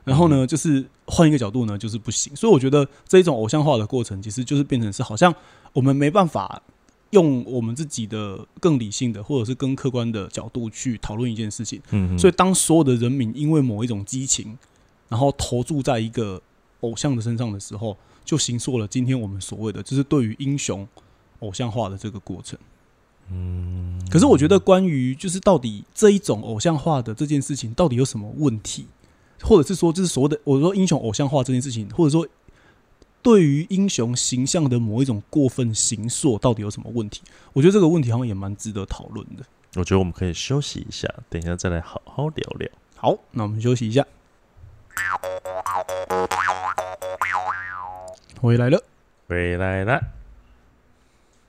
[0.03, 2.35] 然后呢，就是换一个角度呢，就是不行。
[2.35, 5.33] 所以我觉得这一种偶像化的过程，其实就是变成是好像
[5.73, 6.61] 我们没办法
[7.09, 11.81] 用我们自己的更理性的或者是更客观的角度去讨论一件事情。
[12.19, 14.57] 所以当所有的人民因为某一种激情，
[15.09, 16.41] 然后投注在一个
[16.81, 20.87] 偶像的身上的时候，就形塑了今天我们所谓的就是对于英雄
[21.39, 22.57] 偶像化的这个过程。
[23.31, 28.87] 嗯，可是我觉得，关于就是到底这一种偶像化的这件事情，到底有什么问题，
[29.41, 32.27] 或者是说，就是所谓的我说英雄偶像化这件事情，或者说
[33.23, 37.23] 对于英雄形象的某一种过分形塑，到底有什么问题？
[37.53, 39.43] 我觉得这个问题好像也蛮值得讨论的。
[39.75, 42.69] 我觉得我们可以休息一下，等一下再来好好聊聊。
[42.95, 44.05] 好，那我们休息一下。
[48.39, 48.83] 回来了，
[49.27, 49.99] 回来了。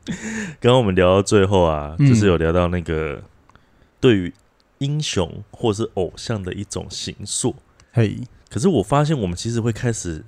[0.60, 3.22] 刚刚我们聊到最后啊，嗯就是有聊到那个
[4.00, 4.32] 对于
[4.78, 7.54] 英雄或是偶像的一种形塑。
[7.92, 8.18] 嘿，
[8.50, 10.24] 可是我发现，我们其实会开始，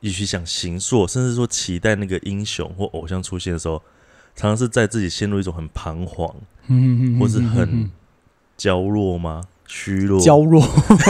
[0.00, 3.82] 也许想形塑，甚至说期待那个英雄或偶像出现的时候，
[4.34, 6.34] 常常是在自己陷入一种很彷徨、
[6.68, 7.90] 嗯或是很
[8.56, 9.42] 娇弱吗？
[9.66, 10.66] 虚弱、娇弱，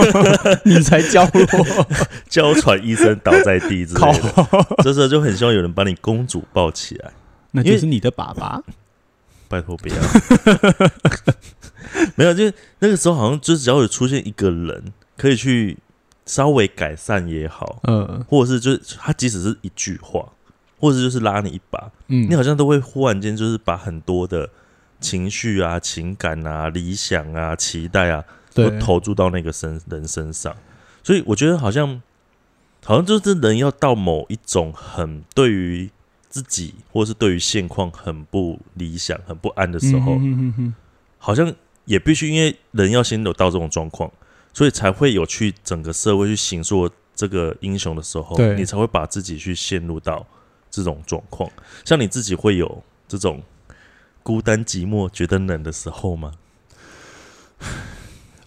[0.66, 1.76] 你才娇弱，
[2.28, 4.82] 娇喘一声倒在地之靠类，的。
[4.82, 7.10] 这时候就很希望有人把你公主抱起来。
[7.52, 8.62] 那就是你的爸爸。
[9.48, 9.96] 拜托不要，
[12.14, 15.76] 没有，就是那个时候好像就是只要有出现一个人可以去
[16.24, 20.28] 稍微改善也好，呃，或者是就是他即使是一句话，
[20.78, 22.30] 或者就是拉你一把，嗯。
[22.30, 24.48] 你好像都会忽然间就是把很多的
[25.00, 30.56] 情绪啊、情感啊、理想啊、期待啊，都，投注到那个身人身上，
[31.02, 32.00] 所以我觉得好像
[32.84, 35.90] 好像就是人要到某一种很对于
[36.30, 40.74] 自己或是对于现况很不理想、很不安的时候，嗯哼哼哼
[41.18, 41.52] 好像
[41.84, 44.10] 也必须因为人要先有到这种状况，
[44.54, 50.26] 所以才会有去整个社会去行塑这个英雄的时候，你才会把自己去陷入到
[50.70, 51.50] 这种状况。
[51.84, 53.42] 像你自己会有这种
[54.22, 56.32] 孤单寂寞、觉得冷的时候吗？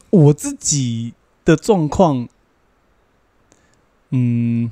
[0.10, 2.28] 我自己的状况，
[4.10, 4.72] 嗯，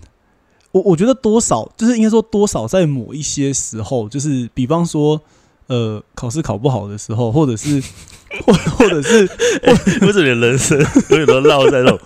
[0.71, 5.21] 我我觉得多少就是应该说多少在某一些时候，就是比方说。
[5.67, 7.81] 呃，考试考不好的时候，或者是，
[8.45, 9.21] 或或者是，
[10.01, 10.77] 为什么你的人生
[11.11, 11.97] 永远都绕在那种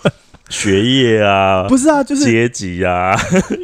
[0.50, 3.18] 学业啊、不是啊，就是阶级啊、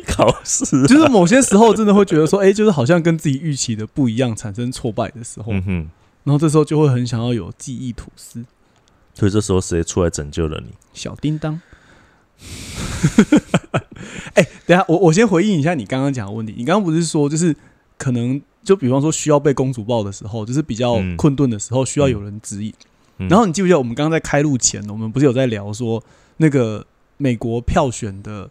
[0.07, 5.89] 考试啊、就是某些时候真的会觉得说，哎、就是好像跟自己预期的不一样，产生挫败的时候，嗯哼，
[6.23, 8.43] 然后这时候就会很想要有记忆吐司，
[9.13, 10.71] 所以这时候谁出来拯救了你？
[10.95, 11.61] 小叮当。
[14.33, 16.53] 哎、等下，我我先回应一下你刚刚讲的问题。
[16.57, 17.55] 你刚刚不是说，就是
[17.97, 22.73] 可能就比方说需要被公主抱的时候，就是比较嗯困顿的时候，需要有人指引。
[23.17, 26.03] 嗯然后你记不记得我们刚刚在开录前，我们不是有在聊说
[26.37, 26.85] 那个
[27.17, 28.49] 美国票选的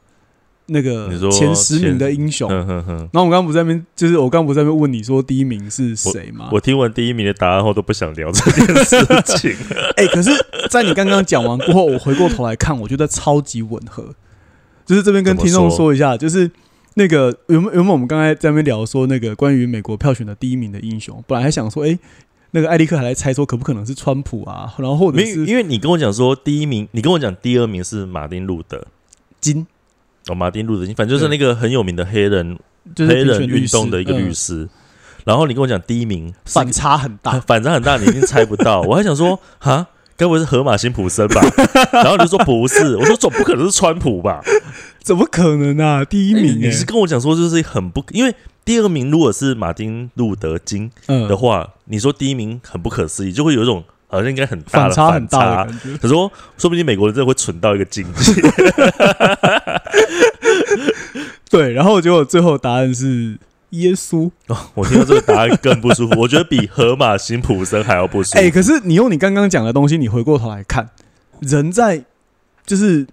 [0.72, 2.48] 那个前十名的英雄？
[2.48, 2.66] 然
[3.14, 6.48] 后我刚刚不在那边，就是我刚刚不在那边问你说第一名是谁吗？
[6.52, 9.54] 我听完第一名的答案后都不想聊这件事情。
[9.98, 10.30] 哎、可是，
[10.70, 14.14] 在你刚刚讲完过后，我回过头来看，我觉得超级吻合。
[14.86, 16.50] 就是这边跟听众说说一下，就是
[16.94, 21.98] 那个有没有有没有我们刚才在那边聊说那个关于美国票选的第一名的英雄，本来还想说，哎、
[22.52, 28.86] 那个艾利克还来猜说可不可能是川普啊，然后或者没因为你跟我讲说第一名，你跟我讲第二名是马丁路德
[29.40, 29.66] 金，
[30.30, 32.58] 哦，马丁路德金，反正就是那个很有名的黑人
[32.94, 34.68] 就是黑人运动的一个律嗯师。
[35.24, 38.80] 然后你跟我讲第一名反差很大， 反差很大，你一定猜不到。
[38.88, 41.42] 我还想说，哈，该不会是河马辛普森吧？
[41.92, 44.40] 然后你就说不是，我说总不可能是川普吧？
[45.02, 46.04] 怎么可能啊？
[46.04, 55.96] 第一名、你你是跟我讲说就是很不，因为第二名如果是马丁路德金嗯的话，你说第一名很不可思议，就会有一种好像应该很大的反差很大的感觉。
[55.98, 58.42] 他说，说不定美国人真的会蠢到一个境界。
[61.48, 63.38] 对，然后结果最后答案是
[63.70, 64.30] 耶稣。
[64.74, 68.38] 我听到这个答案更不舒服，我觉得比河马辛普森还要不舒服。
[68.44, 70.90] 哎、可是你用你刚刚讲的东西，你回过头来看，
[71.40, 72.04] 人在
[72.66, 73.06] 就是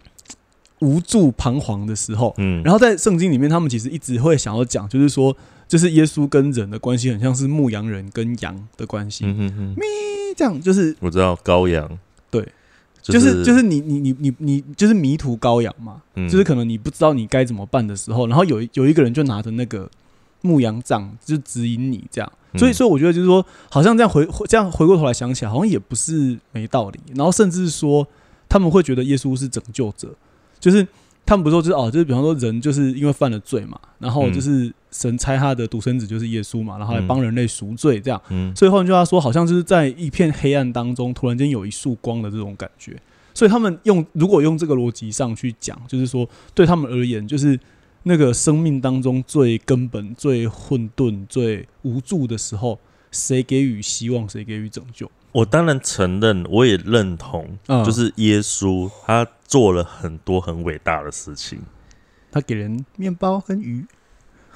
[0.80, 5.36] 无助彷徨的时候，嗯，然后在圣经里面，他们其实一直会想要讲，就是说，
[5.68, 9.76] 就是耶稣跟人的关系很像是牧羊人跟羊的关系，嗯哼哼，
[10.36, 12.00] 这样就是我知道羔羊，
[12.32, 12.42] 对，
[13.02, 16.30] 就就是就是你你你你你就是迷途羔羊嘛，嗯。
[16.30, 19.90] 就是可能你不知道你该怎么办的时候，然后有一有一个人就拿着那个
[20.42, 27.00] 牧羊杖就指引你这样，所以嗯所以我觉得就是说，好像这样回回这样回过头来想起来，好像也不是没道理。
[27.16, 28.08] 然后甚至说
[28.48, 30.14] 他们会觉得耶稣是拯救者，
[30.60, 30.88] 就是
[31.28, 38.20] 他们不是说就是哦，就是比方说人就是因为犯了罪嘛，然后嗯就是神差他的独生子就是耶稣嘛，然后来嗯帮人类赎罪这样。
[38.30, 42.96] 嗯所以换句话说，好像就是在一片黑暗当中，突然间有一束光的这种感觉。
[43.34, 47.60] 所以他们用如果用这个逻辑上去讲，就是说对他们而言，就是
[48.04, 52.80] 那个生命当中最根本、最混沌、最无助的时候，
[53.12, 55.12] 谁给予希望，谁给予拯救？
[55.32, 57.84] 我当然承认，我也认同，嗯。
[57.84, 61.60] 就是耶稣他做了很多很伟大的事情，
[62.32, 63.86] 他给人面包跟鱼，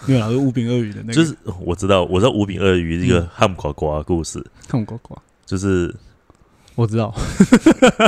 [0.06, 5.94] 没有啦，是五饼二鱼的那个，就是我知道，我知道五饼二鱼一个嗯汉呱呱的故事，看呱呱，就是
[6.76, 7.14] 我知道，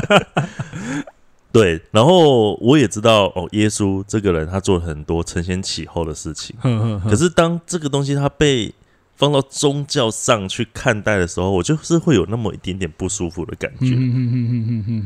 [1.52, 6.56] 对，然后我也知道哦，耶稣这个人他做了很多承先启后的事情，
[7.04, 8.73] 可是当这个东西他被
[9.15, 13.95] 放到宗教上去看待的时候，我就是会有那么一点点不舒服的感觉。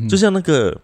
[0.07, 0.79] 就像那个，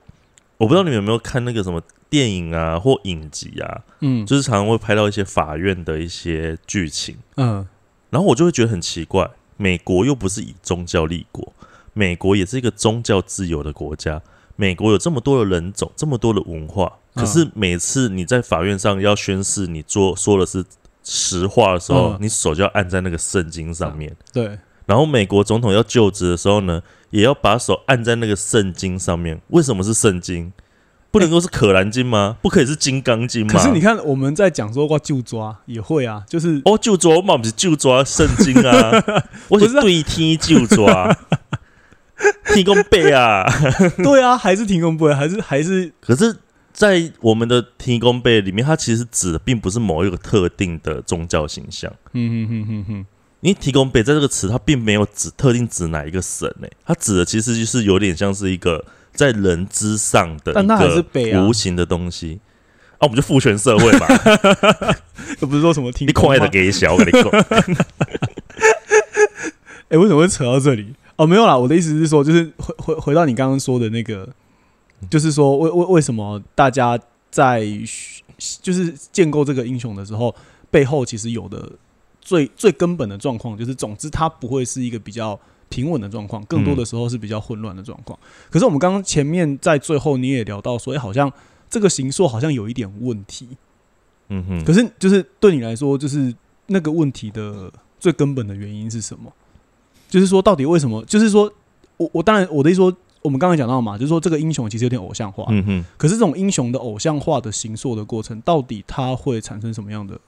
[0.57, 4.25] 我不知道你们有没有看那个什么电影啊或影集啊，嗯。
[4.25, 7.65] 就是常常会拍到一些法院的一些剧情，嗯。
[8.09, 11.53] 然后我就会觉得很奇怪，美国又不是以宗教立国，
[11.93, 14.21] 美国也是一个宗教自由的国家，
[14.55, 17.23] 美国有这么多的人种，这么多的文化，嗯。
[17.23, 20.63] 可是每次你在法院上要宣誓你做说的是
[21.03, 24.15] 实话的时候，嗯你手就要按在那个圣经上面。
[24.31, 29.41] 对，然后美国总统要就职的时候呢，也要把手按在那个圣经上面。
[29.49, 30.51] 为什么是圣经？
[31.11, 32.37] 不能够是可兰经吗？
[32.41, 33.53] 不可以是金刚经吗？
[33.53, 38.91] 可是你看我们在讲说 qua 就抓也会啊，就是哦，就抓我嘛不是就抓圣经啊，
[39.49, 41.15] 我不是对天就抓，
[42.55, 43.45] 提供背啊。
[44.01, 46.35] 对啊，还是停工不会，还是还是可是，
[46.73, 51.89] 在我们的提供背里面，它其实指的并不是某一个特定的宗教形象。
[52.13, 53.05] 嗯嗯嗯嗯嗯，
[53.41, 58.83] 因为提供北在这个词，它并没有指特定指哪一个神诶、它指的其实就是有点像是一个
[59.13, 62.41] 在人之上的但它还是一北啊个无形的东西。
[62.97, 64.07] 啊，我们就父权社会嘛，
[65.41, 67.29] 又 不是说什么听你快的给小，我跟你讲，
[69.89, 70.95] 哎、为什么会扯到这里？
[71.17, 74.27] 哦，没有啦，我的意思是说，就是回回回到你刚刚说的那个，
[75.09, 77.65] 就是说为为为什么大家在
[78.61, 80.33] 就是建构这个英雄的时候，
[80.69, 81.71] 背后其实有的
[82.21, 85.39] 最最根本的状况，就是总之它不会是一个比较
[85.69, 88.17] 平稳的状况，更多的时候是比较混乱的状况。
[88.49, 91.31] 可是我们刚刚前面在最后你也聊到说，哎、好像
[91.69, 93.47] 这个形塑好像有一点问题。
[94.29, 96.33] 嗯哼，可是就是对你来说，就是
[96.67, 99.31] 那个问题的最根本的原因是什么？
[100.09, 101.03] 就是说，到底为什么？
[101.05, 101.51] 就是说
[101.97, 105.45] 我我当然我的意思说，我们刚才讲到嘛，就是说这个英雄其实有点偶像化。
[105.49, 110.19] 嗯哼，可是这种英雄的偶像化的形塑的过程，到底它会产生什么样的？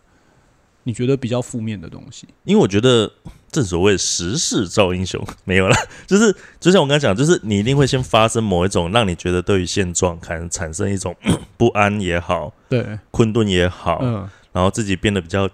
[0.88, 2.28] 你觉得比较负面的东西？
[2.44, 3.12] 因为我觉得
[3.52, 11.16] 正所谓时势造英雄，没有啦， 就是就像我刚才讲，就是你一定会先发生某一种让你觉得对于现状可能产生一种
[11.58, 15.50] 不安也好，对，困顿也好，嗯，然后自己变得比较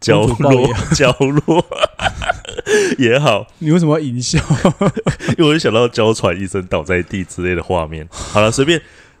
[0.00, 1.64] 娇公主抱弱也、娇弱
[2.98, 4.38] 也好，你为什么要淫笑？
[5.38, 8.06] 因为我就想到娇喘一声倒在地之类的画面。
[8.10, 8.80] 好了，随便。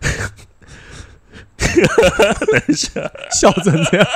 [1.60, 2.90] 等一下，
[3.38, 4.06] 笑成这样，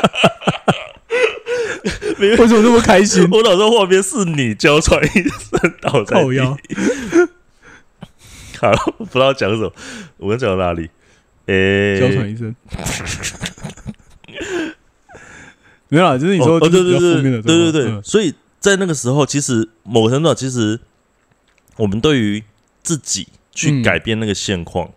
[2.19, 3.29] 为什么那么开心？
[3.31, 6.41] 我脑中画面是你娇喘一声倒在地。
[8.59, 9.73] 好了，不知道讲什么，
[10.17, 10.89] 我们讲到哪里？
[11.47, 12.55] 诶、娇喘医生。
[15.89, 20.81] 没有啦，就是你说哦，对对对对对对，嗯所以在那个时候，其实某个程度上，其实
[21.77, 22.43] 我们对于
[22.83, 24.91] 自己去嗯改变那个现况，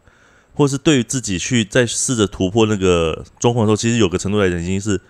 [0.53, 5.01] 或是对于自己去再试着突破那个状况的时候，其实有个程度来讲，已经是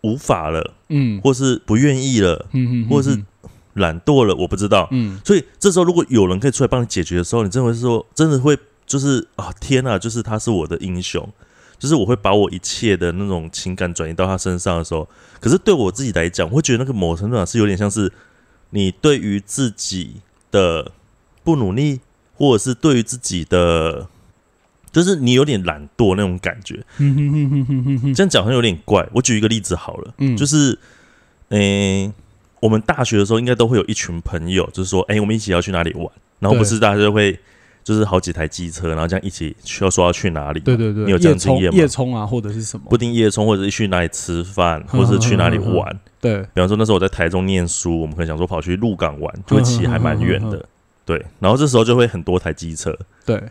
[0.00, 1.20] 无法了，嗯。
[1.20, 3.16] 或是不愿意了，嗯嗯，或是
[3.74, 4.88] 懒惰了，我不知道。
[4.90, 11.32] 嗯所以这时候，如果有人可以出来帮你解决的时候，你真的会说，真的会就是啊，天啊，就是他是我的英雄，
[11.80, 15.08] 就是我会把我一切的那种情感转移到他身上的时候，
[15.40, 18.12] 可是对我自己来讲，我会觉得那个某程度上是有点像是
[18.70, 20.20] 你对于自己
[20.52, 20.92] 的
[21.42, 21.98] 不努力，
[22.36, 24.06] 或者是对于自己的。
[24.92, 26.84] 就是你有点懒惰那种感觉，
[28.12, 29.08] 这样讲好像有点怪。
[29.12, 30.76] 我举一个例子好了，嗯就是，
[31.50, 32.12] 诶、
[32.58, 37.38] 我们大学的时候应该都会有一群朋友，就是说，诶、我们一起要去哪里玩，然后不是大家就会
[37.90, 42.96] 就是好几台机车，然后这样一起需要说要去哪里，对，对对，你有这样经验吗夜冲啊，或者是什么不？
[42.96, 46.00] 定夜冲，或者是去哪里吃饭，或者是去哪里玩。
[46.20, 50.64] 对，比方说那时候我在台中念书，我们可能想说跑去鹿港玩，就会骑还蛮远的，
[51.04, 51.20] 对。
[51.40, 53.42] 然后这时候就会很多台机车，对，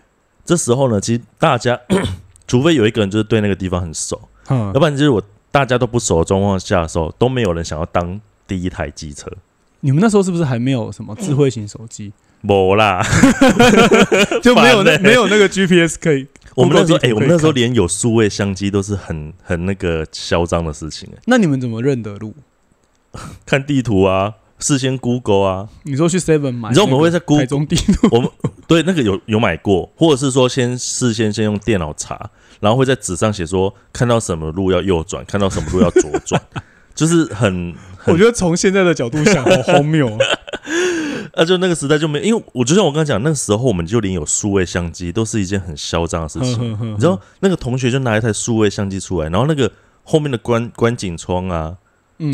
[0.46, 1.78] 这时候呢，其实大家
[2.48, 5.22] 除非有一个人就是对那个地方很熟，嗯要，不然就是我
[5.52, 9.30] 大家都不熟的状况下的时候，都没有人想要当第一台机车。
[9.82, 12.14] 你们那时候是不是还没有什么智慧型手机？
[12.42, 13.02] 没啦，
[14.42, 16.28] 就没有那 没有那个 GPS 可以？
[16.56, 22.36] 我们那时候哎、我们那时候连有数位相机都是很很那个嚣张的事情哎、那你们怎么认得路？
[23.46, 28.30] 看地图啊，事先 Google 啊，你说去 Seven 买，你知道我们会在 Google- 台中地图，我们
[28.68, 32.30] 对那个有有买过，或者是说先事先先用电脑查，
[32.60, 36.42] 然后会在纸上写说看到什么路要右转，看到什么路要左转，
[37.00, 40.18] 就是很很我觉得从现在的角度想，好荒谬哦。
[41.34, 46.78] 啊， 就那个时代就没，因为我就像我刚刚讲，那个时候我们就连有数位相机都是一件很嚣张的事情。
[46.82, 49.72] 你你知道那个同学就拿一台数位相机出来，然后那个
[50.04, 51.78] 后面的观观景窗啊，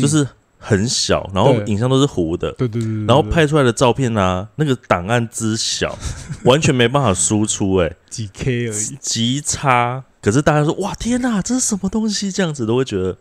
[0.00, 0.26] 就是
[0.58, 5.96] 很小，然后影像都是糊的，对对对，对然后拍出来的照片啊，那个档案之小，
[6.44, 8.96] 完全没办法输出、欸，哎，几 K 而已。
[9.00, 10.02] 极差。
[10.20, 12.32] 可是大家说哇天哪，这是什么东西？
[12.32, 13.16] 这样子都会觉得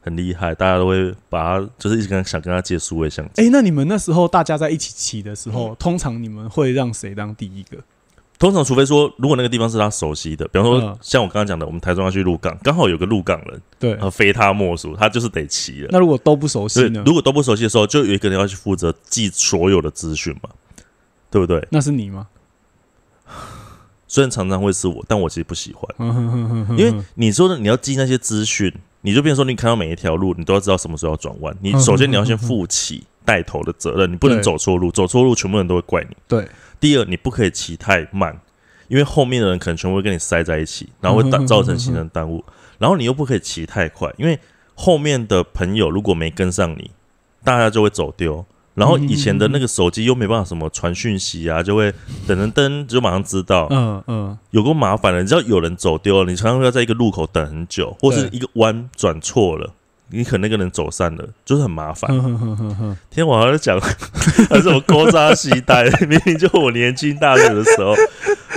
[0.00, 3.42] 很厉害，大家都会把他就是一直跟想跟他借数位相机。
[3.42, 7.78] 哎、那你们那时候大家在一起骑的时候，通常你们会让谁当第一个？
[8.38, 15.88] 通常，除非说如果那个地方是他熟悉的，比方说、嗯像我刚刚讲的，我们台中要去鹿港，刚好有个鹿港人，对然，后非他莫属，他就是得骑了。
[15.90, 17.02] 那如果都不熟悉呢？
[17.04, 20.50] 如果都不熟悉的时候，就有一个人要去负责记所有的资讯嘛，
[21.32, 21.66] 对不对？
[21.72, 22.28] 那是你吗？
[24.06, 26.08] 虽然常常会是我，但我其实不喜欢，
[26.78, 31.56] 因为你说的你要记那些资讯，你就变成说你看到每一条路，你都要知道什么时候要转弯。
[31.60, 36.16] 你嗯首先你要先负起带头的责任，你不能走错路，走错路全部人都会怪你。
[36.26, 36.48] 对，
[36.80, 38.38] 第二，你不可以骑太慢，
[38.88, 42.44] 因为后面的人可能全部会跟你塞在一起，然后会导嗯哼造成行程耽误。
[42.78, 44.38] 然后你又不可以骑太快，因为
[44.74, 46.90] 后面的朋友如果没跟上你，
[47.44, 48.44] 大家就会走丢。
[48.78, 51.92] 然后以前的那个手机又没办法什么传讯息啊，就会
[52.26, 55.20] 等等噔就马上知道，嗯嗯，有够麻烦的。
[55.20, 59.72] 你知道有人走丢了，你常常要在一个路口等很久，或是一个弯转错了，
[60.10, 62.08] 你可能那个人走散了，就是很麻烦。
[63.10, 63.80] 天，我好像讲
[64.48, 67.94] 还是我勾扎西带， 明明就我年轻大学的时候，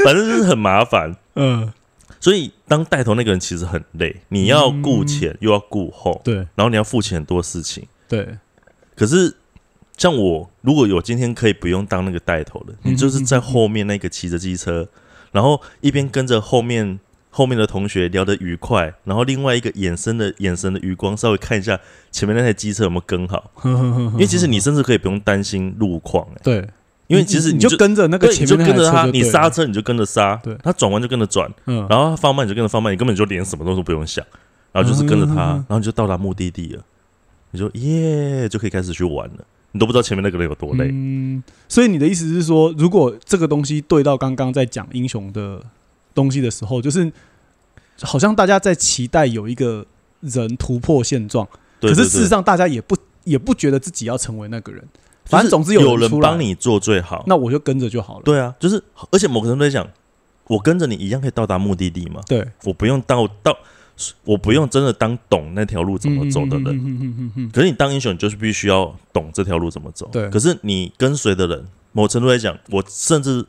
[0.05, 1.15] 反正就是很麻烦。
[1.36, 1.72] 嗯，
[2.19, 6.36] 所以当带头那个人其实很累，你要顾前又要顾后，对。
[6.36, 7.88] 然后你要付钱很多事情。
[8.07, 8.38] 对，
[8.95, 9.34] 可是
[10.02, 14.88] 像我，如果有今天可以不用当那个带头的，你就是在后面那个骑着机车，
[15.32, 16.99] 然后一边跟着后面
[17.30, 21.80] 后面的同学聊得愉快，然后另外一个眼神的眼神的余光稍微看一下
[22.10, 26.68] 前面那台机车有没有跟好， 因为其实你甚至可以不用担心路况、欸，对，
[27.06, 30.58] 因为其实你就就跟着那个对，你就前面那跟着他，你刹，车你就跟着刹，对。
[30.64, 34.26] 他转弯就跟着转，嗯，然后他放慢你就跟着放慢，你根本就连什么都不用想，
[34.72, 35.54] 然后就是跟着他，嗯。
[35.54, 36.84] 然后你就到达目的地了，
[37.52, 40.89] 你就耶就可以开始去玩了，你都不知道前面那个人有多累。
[40.91, 45.61] 嗯，所以你的意思是说，如果这个东西对到刚刚在讲英雄的
[46.13, 47.11] 东西的时候，就是
[48.01, 49.86] 好像大家在期待有一个
[50.22, 51.47] 人突破现状，
[51.80, 54.84] 可是事实上大家也不也不觉得自己要成为那个人，
[55.26, 57.24] 反正总之有人帮，你做最好。
[57.28, 58.24] 那我就跟着就好了。
[58.24, 59.88] 对啊，就是而且某个程度来讲，
[60.47, 63.57] 我跟着你一样可以到达目的地嘛，对，我不用到到，
[64.24, 67.52] 我不用真的当懂那条路怎么走的人。
[67.54, 70.10] 可是你当英雄，你就是必须要懂这条路怎么走。
[70.12, 73.45] 对可是你跟随的人，某程度来讲，我甚至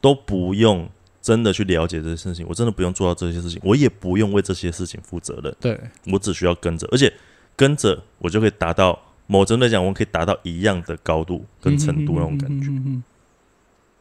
[0.00, 0.88] 都不用
[1.22, 5.80] 真的去了解这些事情，我真的不用做到这些事情，我也不用为这些事情负责任，对，
[6.12, 7.12] 我只需要跟着，而且
[7.56, 12.68] 跟着我就可以达到某程度来讲，我可以达到一样的高度跟程度那种感觉。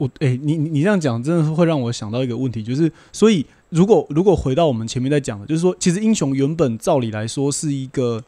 [0.03, 8.23] 我哎、你你你这样讲，真的是会让我想到一个问题，就是所以如果如果回到我们前面在讲的，就是说，其实英雄原本照理来说是一个，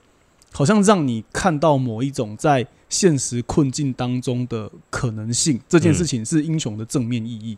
[0.51, 7.57] 好像让你看到某一种在现实困境当中的可能性，这件事情是英雄的正面意义。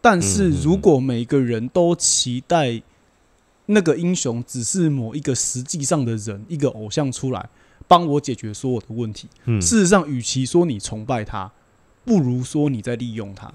[0.00, 2.82] 但是如果每个人都期待
[3.66, 7.48] 那个英雄只是某一个实际上的人，一个偶像出来
[7.88, 11.50] 帮我解决所有的问题，嗯，事实上，与其说你崇拜他，
[12.04, 13.52] 不如说你在利用他。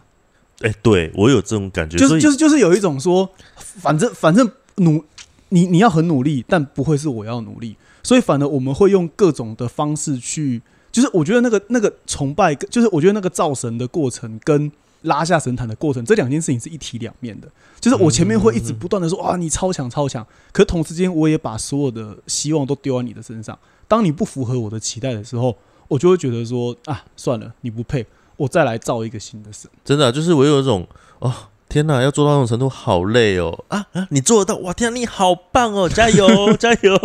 [0.62, 5.04] 哎、对我有这种感觉，就是就是就是有一种说，反正反正努
[5.50, 14.70] 你你要很努力，但不会是我要努力，所以反而我们会用各种的方式去，就是我觉得那个那个崇拜，就是我觉得那个造神的过程跟
[15.04, 17.48] 拉下神坛的过程，这两件事情是一体两面的。
[17.80, 23.58] 就是我前面会一直不断的说哇你超强超强，可同时间我也把所有的希望都丢在你的身上。
[23.88, 25.56] 当你不符合我的期待的时候，
[25.88, 28.06] 我就会觉得说啊算了，你不配，
[28.40, 29.70] 我再来造一个新的神。
[29.86, 30.88] 真的啊、就是我有一种
[31.20, 31.32] 哦，
[31.68, 34.08] 天哪，要做到那种程度好累哦啊啊！
[34.10, 34.74] 你做得到哇！
[34.74, 36.28] 天啊，你好棒哦，加油
[36.58, 36.98] 加油！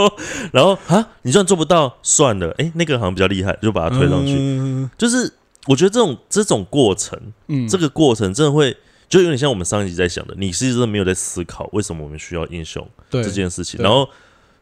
[0.52, 4.36] 然后啊，你就算做不到，算了，哎，那个好像比较厉害，就把它推上去。
[4.38, 5.30] 嗯就是
[5.66, 7.18] 我觉得这种这种过程，
[7.48, 8.76] 嗯这个过程真的会
[9.08, 14.08] 就有点像我们上一集在想的，你是真的没有在思考为什么我们需要英雄这件事情，然后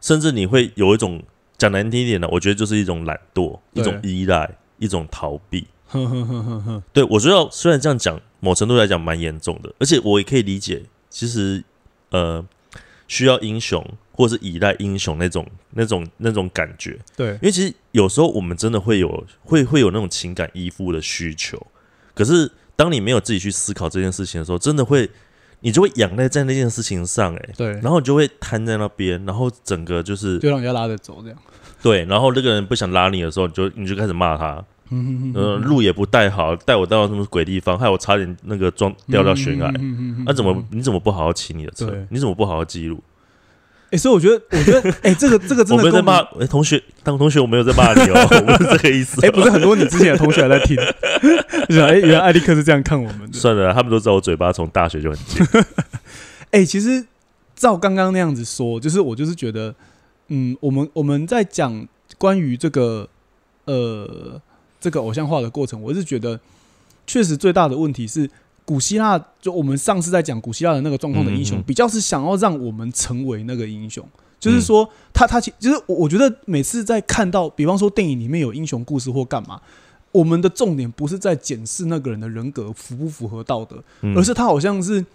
[0.01, 1.21] 甚至你会有一种
[1.57, 5.65] 讲难听一点的，我觉得就是一种懒惰、一种依赖、一种逃避。
[5.93, 11.63] 哼哼哼哼哼，对我觉得虽然这样讲，某程度来讲蛮严重的，而且我也可以理解，其实
[12.09, 12.43] 呃
[13.07, 21.65] 需要英雄或是依赖英雄那种那种那种感觉，对因为其实有时候我们真的会有会会有那种情感依附的需求，
[22.13, 25.09] 可是当你没有自己去思考这件事情的时候，真的会
[25.59, 31.37] 你就会仰赖在那件事情上、欸，对，然后你就会瘫在那边，然后整个就是就让人家拉着走这样。
[31.81, 34.63] 对，然后那个人不想拉你的时候，你就你就开始骂他，
[34.93, 39.71] 嗯呃，路也不带好，带我到什么鬼地方，害我差点那个撞掉到悬崖。
[39.79, 41.91] 嗯那、怎么你怎么不好好骑你的车？
[42.09, 43.01] 你怎么不好好记录？
[43.91, 50.75] 哎，所以我觉得，我觉得，哎，这个这个真的我我没有在骂，哎、同学，当同学我没有在骂你哦，我不是这个意思、哎，不是很多你之前的同学还在听，
[51.69, 53.37] 就想哎，原来艾利克是这样看我们的。
[53.37, 55.47] 算了，他们都知道我嘴巴从大学就很尖。
[56.49, 57.05] 哎、其实
[57.55, 59.75] 照刚刚那样子说，就是我就是觉得，
[60.29, 61.87] 嗯，我们我们在讲
[62.17, 63.07] 关于这个
[63.65, 64.41] 呃
[64.83, 66.37] 这个偶像化的过程，我是觉得
[67.07, 68.29] 确实最大的问题是
[68.65, 74.05] 古希腊，就我们上次在讲古希腊的那个状况的英雄，比较是想要让我们成为那个英雄。
[74.41, 79.61] 就是说，他他其就是我我觉得每次在看到，比方说电影里面有英雄故事或干嘛，
[80.11, 84.13] 我们的重点不是在检视那个人的人格符不符合道德，嗯。
[84.17, 85.05] 而是他好像是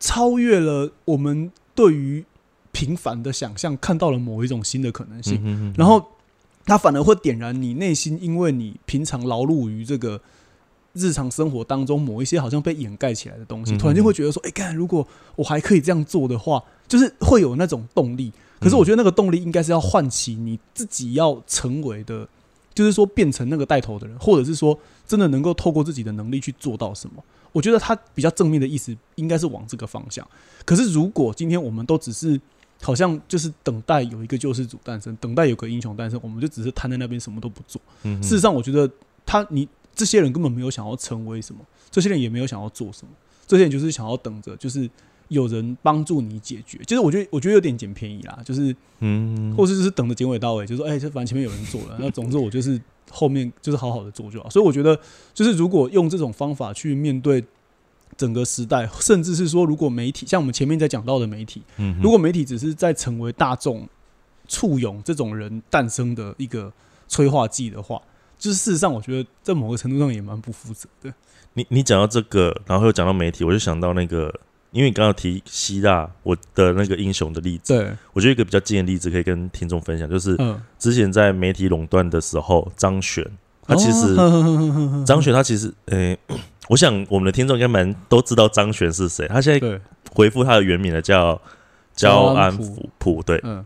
[0.00, 2.24] 超越了我们对于
[2.72, 6.04] 平凡的想象，看到了某一种新的可能性，然后
[6.64, 10.20] 他反而会点燃你内心，因为你平常劳碌于这个
[10.92, 15.06] 日常生活当中某一些好像被掩盖起来的东西，嗯突然就会觉得说，哎、看如果
[15.36, 18.32] 我还可以这样做的话，就是会有那种动力。
[18.60, 22.28] 可是我觉得那个动力应该是要唤起你自己要成为的，
[22.72, 27.24] 就是说变成那个带头的人，或者是说真的能够透过自己的能力去做到什么。
[27.50, 30.26] 我觉得他比较正面的意思应该是往这个方向。
[30.64, 32.40] 可是如果今天我们都只是
[32.82, 37.80] 好像就是等待有一个救世主诞生，等待有个英雄诞生，我们就只是瘫在那边什么都不做。
[38.02, 38.90] 嗯事实上，我觉得
[39.24, 41.60] 他你这些人根本没有想要成为什么，
[41.90, 43.12] 这些人也没有想要做什么，
[43.46, 44.88] 这些人就是想要等着，就是
[45.28, 46.78] 有人帮助你解决。
[46.78, 52.80] 就是我觉得我觉得有点捡便宜啦，就是嗯，或者就是等着结尾到尾，就说哎，这、反正前面有人做了，那总之我就是
[53.10, 54.50] 后面就是好好的做就好。
[54.50, 54.98] 所以我觉得，
[55.32, 57.44] 就是如果用这种方法去面对
[58.16, 63.88] 整个时代，甚至是说，如果媒体像我们前面在讲到的媒体，嗯如果媒体只是在成为大众
[64.48, 66.72] 簇拥这种人诞生的一个
[67.08, 68.00] 催化剂的话，
[68.38, 71.12] 就是事实上，我觉得在某个程度上也蛮不负责的。
[71.54, 74.34] 你你讲到这个，然后又讲到媒体，我就想到那个，
[74.70, 83.24] 因为你刚刚提希腊我的那个英雄的例子，对，我觉得一个比较近的例子可以跟听众分享，就是嗯，之前在媒体垄断的时候，张悬
[83.66, 85.04] 他其实、哦。
[85.06, 86.18] 张悬他其实，诶、
[86.72, 91.38] 我想我们的听众应该蛮都知道张悬是谁，他现在，回复他的原名了，叫
[91.94, 93.38] 焦安普普，对。
[93.44, 93.64] 嗯。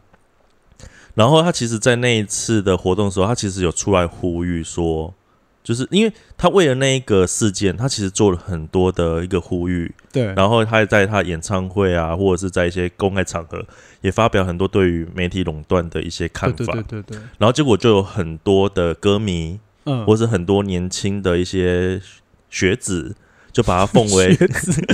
[1.14, 5.14] 然后他其实，在那一次的活动的时候，他其实有出来呼吁说，
[5.62, 13.64] 就是因为他为了那一个事件，他其实做了很多的一个呼吁，对，然后他也在他演唱会啊，或者是在一些公开场合，
[14.00, 16.56] 也发表很多对于媒体垄断的一些看法。
[16.56, 22.02] 对对对对对，然后结果就有很多的歌迷，嗯，或是很多年轻的一些
[22.56, 23.14] 学子，
[23.52, 24.34] 就把他奉为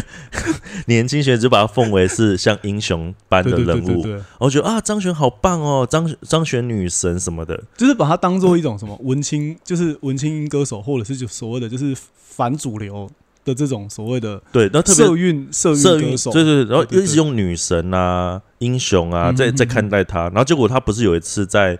[0.86, 3.86] 年轻学子，就把他奉为是像英雄般的人物。
[3.86, 7.62] 对对对，然后觉得啊，张悬好棒哦，张张悬女神什么的。
[7.76, 13.08] 就是把它当做一种什么文青，就是文青歌手，或者是就所谓的就是反主流
[13.44, 20.22] 的这种所谓的对，然后特别社运社社运，运歌手，对对，对然后一直用女神啊、英雄啊，在在看待他。
[20.24, 21.78] 然后结果他不是有一次在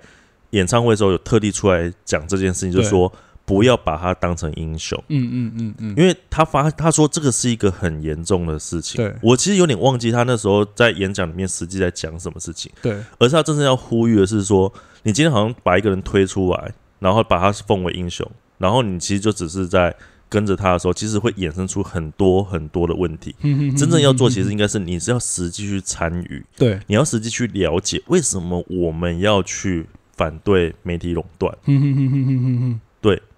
[0.51, 3.13] 演唱会的时候有特地出来讲这件事情，就对说
[3.45, 4.97] 不要把他当成英雄。
[5.09, 8.97] 嗯嗯嗯嗯，因为他发他说这个是一个很严重的事情。
[8.97, 14.73] 对我其实有点忘记他那时候在演讲里面实际在讲什么事情，对而是他真正要呼吁的是说，
[15.03, 18.29] 你今天好像把一个人推出来，然后把他奉为英雄，
[18.59, 19.95] 然后你其实就只是在
[20.29, 23.35] 跟着他的时候，其实会衍生出很多很多的问题。
[23.43, 29.87] 嗯真正要做，其实应该是你是要实际去参与，对，你要实际去了解为什么我们要去
[30.17, 31.55] 反对媒体垄断。
[31.67, 32.81] 嗯哼哼哼哼哼哼，对，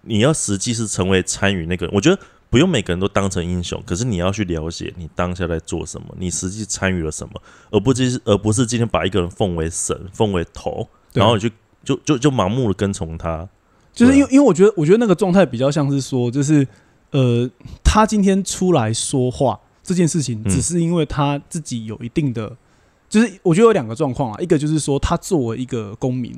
[0.07, 1.94] 你要实际是成为参与那个人。
[1.94, 7.34] 我觉得不用每个人都当成英雄，可是你要去了解你当下在做什么，你实际参与了什么，
[7.70, 11.50] 而不是而不是今天把一个人奉为神、奉为头，然后你去
[11.82, 13.48] 就就就盲目的跟从他。
[13.92, 16.66] 就是因为因为我觉得我觉得那个状态比较像是说，就是
[17.12, 17.48] 呃，
[17.84, 22.57] 他今天出来说话这件事情，嗯只是因为他自己有一定的，
[23.09, 26.36] 就是我觉得有两个状况啊，一个就是说他作为一个公民，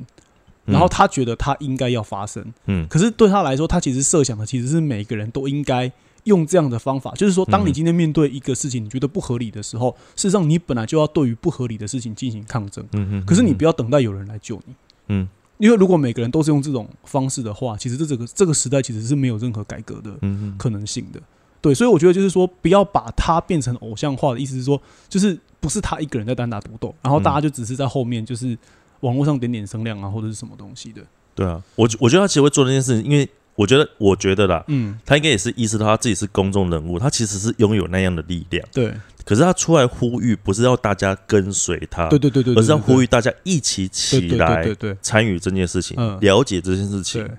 [0.67, 2.87] 然后他觉得他应该要发生，嗯。
[2.87, 5.91] 可是对他来说，他其实设想的其实是每个人都应该
[6.25, 14.73] 用这样的方法，就是说，当你嗯今天面对一个事情你觉得不合理的时候，事实上你本来就要对于不合理的事情进行抗争，嗯嗯，可是你不要要等待有人来救你。
[15.07, 15.27] 嗯。
[15.57, 20.11] 因为如果每个人都是用这种方式的话，其实这这个这个时代其实是没有任何改革的
[20.55, 21.19] 可能性的。
[21.59, 28.55] 对，所以我觉得就是说，不要把它变成偶像化的意思是说，就是不是他一个人在单打独斗，然后大家就只是在后面就是
[29.01, 31.01] 网络上点点声量啊，或者是什么东西的。
[31.35, 38.67] 对啊，我我觉得他其实会做这件事情，因为我觉得我觉得啦，嗯，他应该也是意识到他自己是公众人物，他其实是拥有那样的力量。
[38.71, 38.93] 对，
[39.23, 44.97] 可是他出来呼吁，不是要大家跟随他，对对对对，而是要呼吁吁大家一起起来对对。
[45.01, 46.19] 参与这件事情，嗯。
[46.21, 47.23] 了解这件事情。
[47.23, 47.31] 对。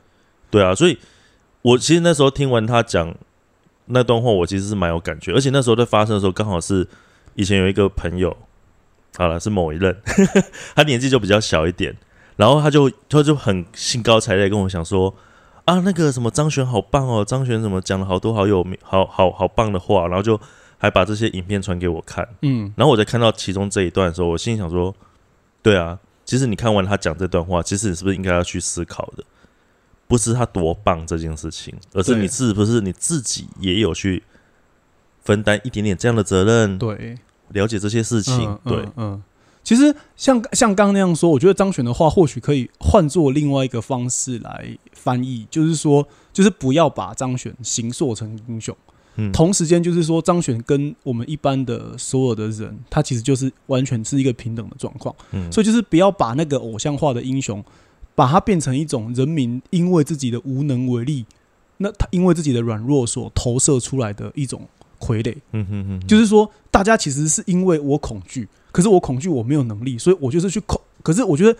[0.51, 0.97] 对啊，所以
[1.63, 3.15] 我其实那时候听完他讲
[3.87, 6.87] 那段话，我其实是蛮有感觉，而且那时候在发生的时候，刚好是
[7.35, 8.37] 以前有一个朋友，
[9.17, 9.97] 好了，是某一任，
[10.77, 11.97] 他年纪就比较小一点，
[12.37, 15.15] 然后他就他就很兴高采烈跟我讲说。
[15.65, 20.41] 啊，那个什么张悬好棒哦，张悬怎么讲了好多好有名、好好好棒的话，然后就
[20.79, 22.27] 还把这些影片传给我看。
[22.41, 24.97] 嗯，然后我在看到其中这一段的时候，我心里想说，
[25.61, 29.23] 对啊，其实你看完他讲这段话，其实你是不是应该要去思考的，
[30.07, 34.23] 不是他多棒这件事情，而是你是不是你自己也有去
[35.23, 37.19] 分担一点点这样的责任，对，
[37.51, 38.93] 了解这些事情，嗯对，嗯。
[38.97, 39.23] 嗯
[39.65, 48.75] 其实像像刚刚那样说，我觉得张悬的话或许可以换做另外一个方式来翻译，就是说，就是不要把张悬形塑成英雄，
[49.17, 55.53] 嗯，同时间就是说，张悬跟我们一般的所有的人，他其实就是完全是一个平等的状况，嗯。
[55.53, 57.63] 所以就是不要把那个偶像化的英雄，
[58.15, 61.27] 把它变成一种人民因为自己的无能为力，
[61.77, 64.67] 那他因为自己的软弱所投射出来的一种
[65.01, 65.37] 傀儡。
[65.53, 70.81] 嗯哼哼，就是说，大家其实是因为我恐惧，可是我恐惧我没有能力，所以我就是去恐。
[71.03, 71.59] 可是我觉得，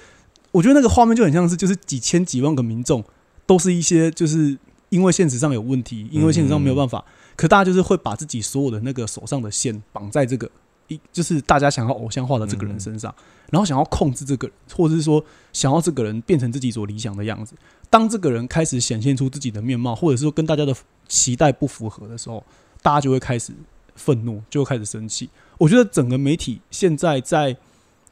[0.51, 3.05] 我觉得那个画面就很像是，就是几千几万个民众
[3.47, 4.59] 都是一些，就是
[4.89, 7.05] 因为现实上有问题，因为现实上没有办法，
[7.37, 10.51] 可大家就是会把自己所有的那个手上的线绑在这个
[10.89, 13.15] 一，就是大家想要偶像化的这个人身上，
[13.51, 17.55] 然后想要控制这个人，或者是说想要这个人变成自己所理想的样子。
[17.91, 20.75] 当这个人开始显现出自己的面貌，或者是说跟大家的
[21.07, 22.45] 期待不符合的时候，
[22.89, 23.53] 大家就会开始
[23.97, 25.29] 愤怒，就会开始生气。
[25.59, 27.55] 我觉得整个媒体现在在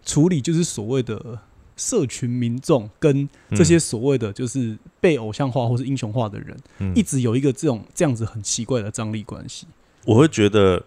[0.05, 1.39] 处理就是所谓的
[1.79, 6.93] 社群民众跟这些所谓的就是被偶像化或是英雄化的人，嗯。
[6.95, 9.67] 一直有一个这种这样子很奇怪的张力关系。
[10.05, 10.85] 我会觉得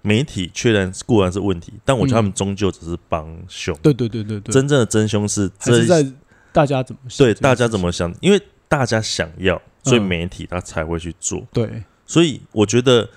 [0.00, 6.12] 媒体确然固然是问题，但我觉得他们嗯终究只是帮凶，对对对对对，真正的真凶是这还是在
[6.50, 10.02] 大家怎么想对大家怎么想，因为大家想要，所以嗯。
[10.02, 11.46] 媒体他才会去做。
[11.52, 13.08] 对，所以我觉得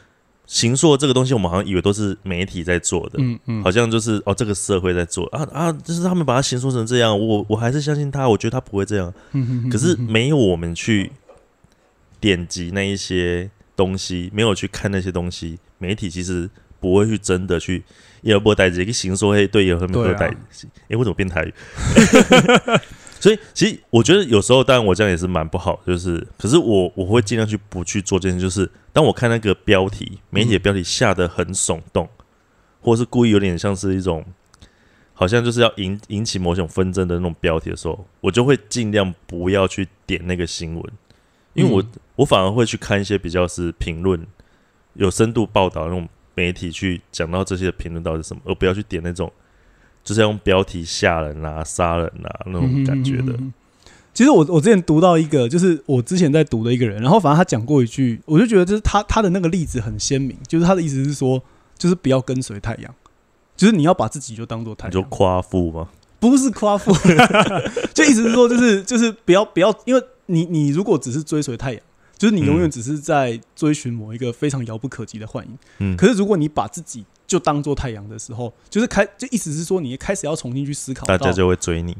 [0.45, 9.13] 行塑这个东西，我们好像以为都是媒体在做的，嗯嗯，好像就是哦，这个社会在做啊啊，就是他们把它行说成这样，我我还是相信他，我觉得他不会这样。
[9.69, 11.11] 可是没有我们去
[12.21, 17.83] 点击那一些东西，没有去看那些东西，媒体其实不会去真的去
[18.21, 20.27] 也不带这个行说嘿对有什么对啊带？
[20.87, 21.53] 哎、我怎么变台语？
[23.26, 32.07] 所以其实我觉得有时候，当然我这样也是蛮不好，就是可是我我会尽量去不去做这件事，就是当我看那个标题，媒体的标题下的很耸动，
[32.82, 34.23] 或者是故意有点像是一种。
[35.17, 40.84] 好像就是要引引起某种纷争的那种标题的时候，我就会尽量不要去点那个新闻，
[41.53, 44.28] 因为我、嗯我反而会去看一些比较是评论
[44.93, 49.32] 有深度报道的那种媒体去讲到这些评论到底是什么，而不要去点那种
[50.05, 53.37] 就是用标题吓人啊、杀人啊那种感觉的。
[54.13, 61.43] 其实我我之前读到一个，就是我之前在读的一个人，然后反正他讲过一句，我就觉得就是他他的那个例子很鲜明，就是他的意思是说，
[61.77, 62.95] 就是不要跟随太阳，
[63.57, 65.89] 就是你要把自己就当做太你就阳，夸父吗？
[66.17, 66.93] 不是夸父，
[67.93, 71.81] 就意思是说，就是就是不要不要，因为你你如果只是追随太阳，
[72.17, 75.57] 就是你永远嗯只是在追寻某一个非常遥不可及的幻影。
[75.79, 81.95] 嗯，可是如果你把自己就当做太阳的时候，就是开就意思是说，你开始要重新去思考，大家就会追你。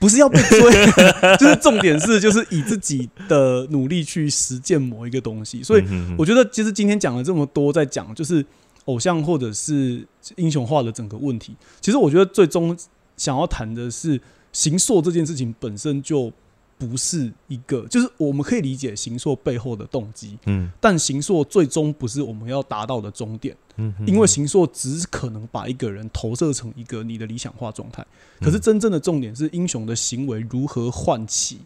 [0.00, 0.58] 不是要被追，
[1.38, 5.62] 就是重点是就是以自己的努力去实践某一个东西。
[5.62, 5.84] 所以
[6.16, 8.44] 我觉得，其实今天讲了这么多，在讲就是
[8.84, 11.56] 偶像或者是英雄化的整个问题。
[11.80, 12.76] 其实我觉得最终
[13.16, 14.20] 想要谈的是
[14.52, 16.32] 行塑这件事情本身就
[16.78, 20.70] 不是一个，就是我们可以理解行硕背后的动机，嗯。
[20.80, 23.56] 但行硕最终不是我们要达到的终点。
[24.04, 28.04] 因为行硕只可能把一个人投射成一个你的理想化状态，
[28.40, 31.60] 可是嗯真正的重点是英雄的行为如何唤起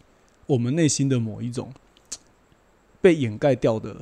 [0.45, 1.73] 我们内心的某一种
[3.01, 3.95] 被掩盖掉的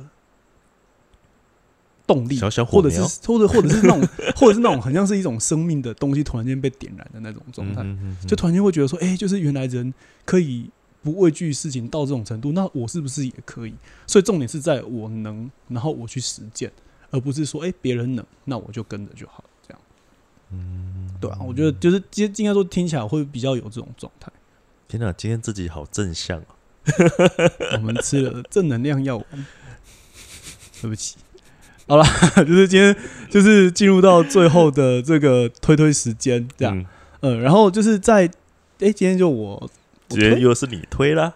[2.06, 4.06] 动力，小小火或者是或者或者是那种
[4.36, 7.82] 或者是那种很像是一种生命的东西突然间被点燃的那种状态，
[8.28, 9.94] 就突然间会觉得说，哎、就是原来人
[10.26, 10.68] 可以
[11.02, 13.74] 不畏惧事情到这种程度，那我是不是也可以？
[14.06, 16.70] 所以重点是在我能，然后我去实践，
[17.10, 19.80] 而不是说，哎、别人能，那我就跟着就好，这样。
[20.50, 24.30] 嗯，对啊，我觉得就是今应该说听起来会比较有这种状态。
[24.86, 26.46] 天哪，今天自己好正向啊。
[27.74, 29.26] 我们吃了正能量药丸，
[30.80, 31.16] 对不起。
[31.88, 32.04] 好了，
[32.46, 32.96] 就是今天
[33.28, 36.86] 就是进入到最后的这个推推时间，这样，嗯，
[37.38, 38.26] 嗯，然后就是在，
[38.78, 39.70] 哎、今天就，我
[40.20, 41.34] 今天又是你推啦。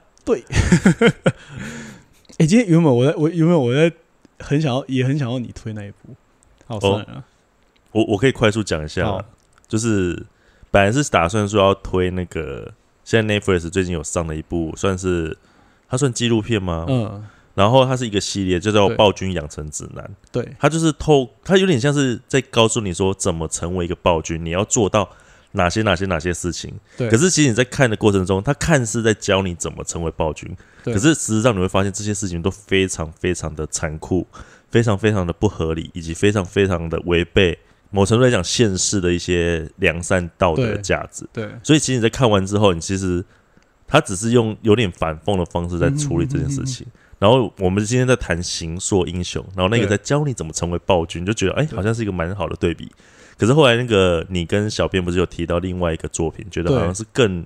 [2.39, 3.93] 哎、 今天原本我在我原本我在
[4.41, 6.15] 很想要，也很想要你推那一部。
[6.67, 7.25] 好，算了，
[7.93, 9.25] 我我可以快速讲一下，
[9.69, 10.27] 就是
[10.71, 12.73] 本来是打算说要推那个，
[13.05, 15.39] 现在 Netflix 最近有上的一部，算是
[15.89, 16.85] 它算纪录片吗？
[16.89, 17.25] 嗯，
[17.55, 20.05] 然后它是一个系列，就叫《暴君养成指南》。
[20.33, 25.09] 对，它就是透，它有点像是在告诉你说怎么成为一个暴君，你要做到
[25.57, 26.73] 哪些哪些哪些事情。
[26.97, 27.11] 对。
[27.11, 34.27] 可是其实你在看的过程中，他看似在教你怎么成为暴君，对可是事实上你会发现这些事情都非常非常的残酷，
[34.71, 37.59] 非常非常的不合理，以及非常非常的违背
[37.91, 41.27] 某程度来讲现世的一些良善道德的价值。
[41.33, 43.25] 对，所以其实你在看完之后，你其实
[43.87, 46.87] 他只是用有点反讽的方式在处理这件事情。
[47.19, 52.93] 然后我们今天在谈行硕英雄，然后那个在教你怎么成为暴君，就觉得哎，对好像是一个蛮好的对比。
[53.39, 57.45] 可是后来那个你跟小编不是有提到另外一个作品，觉得好像是更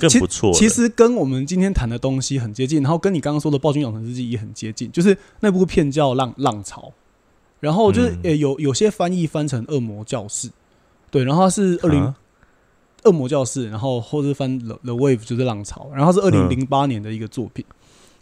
[0.00, 0.52] 更不错。
[0.52, 6.82] 其实跟我们今天谈的东西很接近，然后跟你刚刚说的《暴君养成日记》也很接近，就是那部片叫《浪浪潮》，
[7.60, 10.48] 然后就是有有些翻译翻成《恶魔教室》，
[11.10, 12.16] 对，然后它是二零啊
[13.04, 17.64] 恶魔教室，然后或是翻 The The Wave 就是浪潮，然后是二零零八年的一个作品。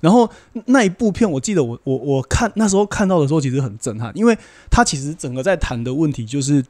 [0.05, 0.29] 然后
[0.67, 4.37] 那一部片，我记得我我我看那时候看到的时候，其实很震撼，因为
[4.71, 6.63] 他其实整个在谈的问题就是，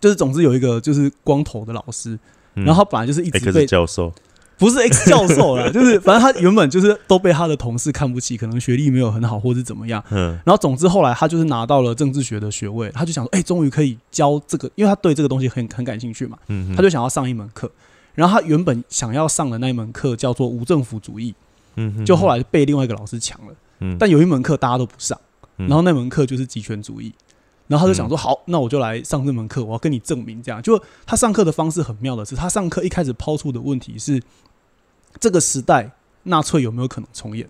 [0.00, 2.18] 就是总之有一个就是光头的老师，
[2.54, 4.10] 嗯然后他本来就是一直被教授，
[4.56, 10.02] 不是 X 教授啦， 就是反正他原本就是都被他的同事看不起，可能学历没有很好，或是怎么样。
[10.10, 17.70] 嗯然后总之后来他就是拿到了政治学的学位，他就想说，哎、终于可以教这个，因为他对这个东西很很感兴趣嘛，嗯，他就想要上一门课。
[18.14, 21.34] 然后他原本想要上的那一门课叫做无政府主义，
[21.76, 23.54] 嗯就后来被另外一个老师抢了。
[23.80, 25.18] 嗯但有一门课大家都不上，
[25.58, 27.12] 嗯然后那门课就是极权主义。
[27.68, 30.62] 然后他就想说，好，那我就来上这门课，我要跟你证明这样。
[30.62, 34.22] 就他上课的方式很妙的是，他上课一开始抛出的问题是，
[35.18, 35.90] 这个时代
[36.22, 37.48] 纳粹有没有可能重演？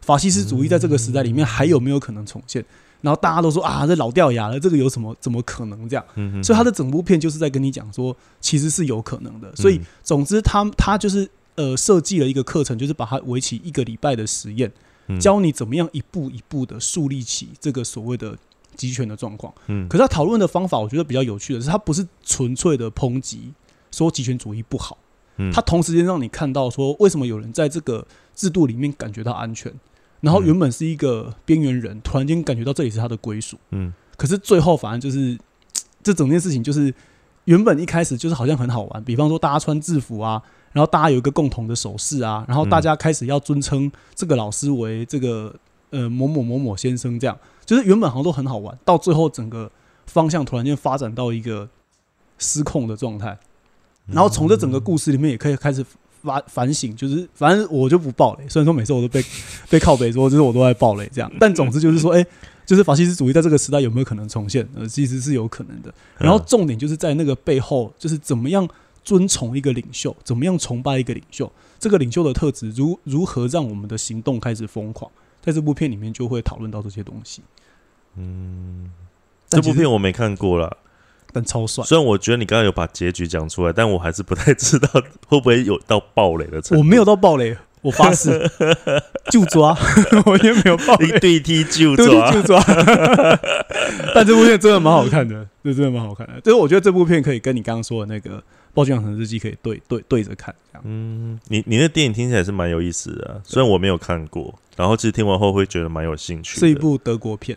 [0.00, 2.64] 法西斯主义在这个时代里面还有没有可能重现？
[3.00, 6.04] 然后大家都说啊，这老掉牙了，这个有什么怎么可能这样？
[6.14, 9.52] 嗯所以他的整部片就是在跟你讲说，其实是有可能的。
[9.56, 14.72] 所以总之他他就是呃设计了一个课程，就是把它为期一个礼拜的实验。
[15.06, 18.34] 嗯教你怎么样一步一步的树立起这个所谓的
[18.74, 19.52] 集权的状况。
[19.66, 23.52] 嗯可是他讨论的方法，我觉得比较有趣的是，他不是纯粹的抨击
[23.90, 24.96] 说集权主义不好，
[25.36, 29.70] 嗯他同时间让你看到说为什么有人在这个制度里面感觉到安全，
[30.22, 33.58] 然后嗯原本是一个边缘人，突然间感觉到这里是他的归属。
[33.72, 35.38] 嗯可是最后反而就是
[36.02, 36.94] 这整件事情就是
[37.44, 40.42] 原本一开始就是好像很好玩，比方说大家穿制服啊，
[40.74, 45.54] 然后大家有一个共同的手势啊，然后大家开始要尊称这个老师为这个
[45.88, 47.38] 呃某某某某先生，这样。
[47.64, 49.70] 就是原本好像都很好玩，到最后整个
[50.04, 51.66] 方向突然间发展到一个
[52.36, 53.38] 失控的状态，
[54.06, 55.82] 然后从这整个故事里面也可以开始
[56.22, 59.24] 反反省，就是反正我就不爆雷，虽然说每次我都被
[59.70, 62.26] 被靠北说，就是我都在爆雷这样，但总之就是说，哎、
[62.66, 64.68] 就是法西斯主义在这个时代有没有可能重现？
[64.74, 65.90] 呃，其实是有可能的。
[66.18, 68.68] 然后重点就是在那个背后，就是怎么样
[69.04, 75.10] 尊崇一个领袖，怎么样崇拜一个领袖，这个领袖的特质如如何让我们的行动开始疯狂，
[75.42, 77.42] 在这部片里面就会讨论到这些东西。
[78.16, 78.90] 嗯，
[79.48, 80.76] 这部片我没看过啦。
[81.32, 84.88] 但超帅，虽然我觉得你刚刚有把结局讲出来，但我还是不太知道
[85.26, 86.78] 会不会有到暴雷的程度。
[86.78, 88.48] 我没有到暴雷，我发誓
[89.32, 89.76] 就抓，
[90.26, 91.18] 我也没有暴雷。
[91.18, 92.62] 对踢就抓，就抓。
[94.14, 96.40] 但这部片真的蛮好看的，这真的蛮好看的。
[96.40, 98.38] 就是我觉得这部片可以跟你刚刚说的那个
[98.74, 100.82] 《暴君养成日记》可以对对对着看，这样。
[100.84, 106.58] 嗯，你你那电影听起来是蛮有意思的啊、虽然我没有看过，然后其实听完后会觉得蛮有兴趣。
[106.58, 107.56] 是一部德国片，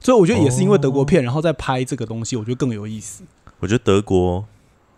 [0.00, 3.22] 所以我觉得也是因为德国片，然后再拍这个东西，我觉得更有意思。
[3.60, 4.44] 我觉得德国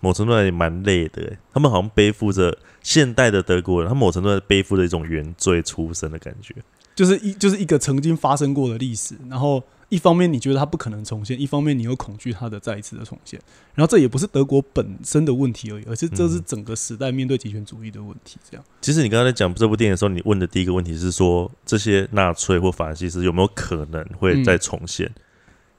[0.01, 6.55] 某程度上也蛮累的欸，他们好像背负着现代的德国人，他们某程度上背负着一种原罪出身的感觉。
[6.95, 13.41] 就是一就是一个曾经发生过的历史，然后一方面你觉得它不可能重现，一方面你又恐惧它的再一次的重现。
[13.75, 18.39] 然后这也不是德国本身的问题而已，而是这是嗯整个时代面对极权主义的问题。
[18.51, 25.11] 这样，其实你刚才在讲这部电影的时候，你问的第一个问题是说，这些纳粹或法西斯有没有可能会再重现？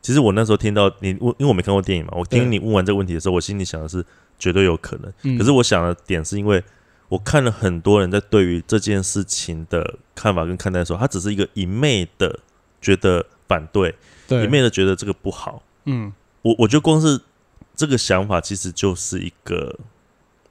[0.01, 4.05] 其实我那时候听到你问，因为我没看过电影嘛，我听你问完这个问题的时候，我心里想的是
[4.39, 5.11] 绝对有可能。
[5.23, 6.63] 嗯可是我想的点是因为
[7.09, 12.39] 我看了很多人在对于这件事情的看法跟看待的时候，他只是一个一昧的
[12.79, 13.95] 觉得反对，
[14.27, 15.63] 对一昧的觉得这个不好。
[15.85, 17.19] 嗯我我觉得光是
[17.75, 19.77] 这个想法，其实就是一个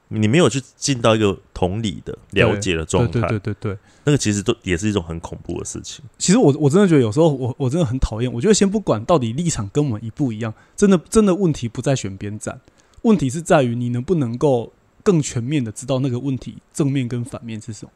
[0.09, 3.77] 你没有去进到一个同理的了解的状态，对对对对对。
[4.05, 6.03] 那个其实都也是一种很恐怖的事情。
[6.17, 8.31] 其实我我真的觉得有时候我我真的很讨厌。
[8.31, 12.61] 我觉得先不管到底立场跟我们一不一样，真的真的问题不在选边站，
[13.01, 14.71] 问题是在于你能不能够
[15.03, 17.91] 更全面的知道那个问题正面跟反面是什么。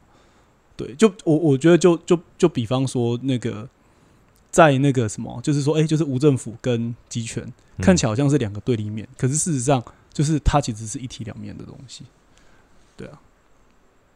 [0.76, 3.66] 对，就我我觉得就就就比方说那个
[4.52, 7.42] 在那个什么，就是说，哎、就是无政府跟集权
[7.78, 9.82] 嗯看起来好像是两个对立面，可是事实上
[10.12, 12.04] 就是它其实是一体两面的东西。
[12.96, 13.18] 对啊，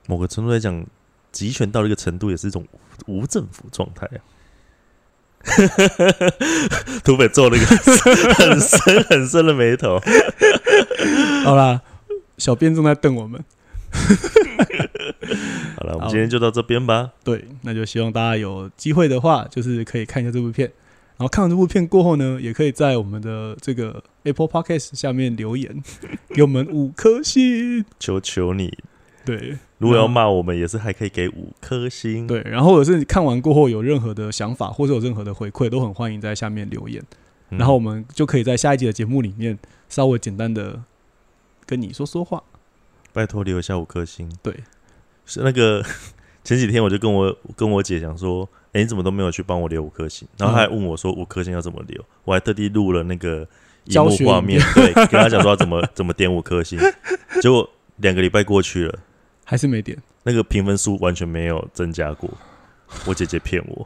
[0.07, 0.87] 某个程度来讲，
[1.33, 2.65] 集权到了一个程度，也是一种
[3.07, 4.21] 无无政府状态啊。
[7.03, 7.67] 土匪皱了一个
[8.35, 9.99] 很深很深的眉头。
[11.45, 11.81] 好啦，
[12.37, 13.43] 小编正在瞪我们。
[15.77, 17.13] 好了，我们今天就到这边吧。
[17.25, 20.71] 对，那就希望大家有机会的话，就是可以看一下这部片。
[21.19, 25.83] 然后看完这部片过后呢，也可以在我们的这个 Apple Podcast 下面留言，
[26.35, 27.85] 给我们五颗星。
[27.99, 28.77] 求求你，
[29.25, 32.27] 对如果要骂我们，也是还可以给五颗星。
[32.27, 37.03] 对，然后或者是你看完过后有任何的想法，或者有任何的回馈，都很欢迎在下面留言。
[37.49, 40.83] 嗯，然后我们就可以在下一集的节目里面稍微简单的
[41.65, 42.43] 跟你说说话。
[43.15, 44.31] 拜托留下五颗星。
[44.43, 44.55] 对，
[45.27, 45.85] 是那个
[46.45, 50.27] 前几天我就跟我跟我姐讲说，哎、你怎么都没有去帮我留五颗星？
[50.39, 52.03] 然后她还问我说五颗星要怎么留？
[52.25, 53.47] 我还特地录了那个
[53.85, 56.79] 荧幕画面，对，跟她讲说要怎么怎么点五颗星。
[57.43, 58.99] 结果两个礼拜过去了，
[59.45, 62.31] 还是没点，那个评分数完全没有增加过。
[63.05, 63.85] 我姐姐骗我，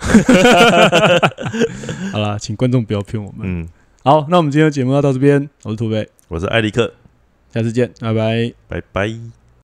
[2.12, 3.40] 好啦，请观众不要骗我们。
[3.44, 3.68] 嗯，
[4.04, 6.92] 好，那我们今天的节目要到这边，我是土匪，我是艾利克，
[7.54, 8.52] 下次见，拜拜。
[8.68, 9.39] 拜拜。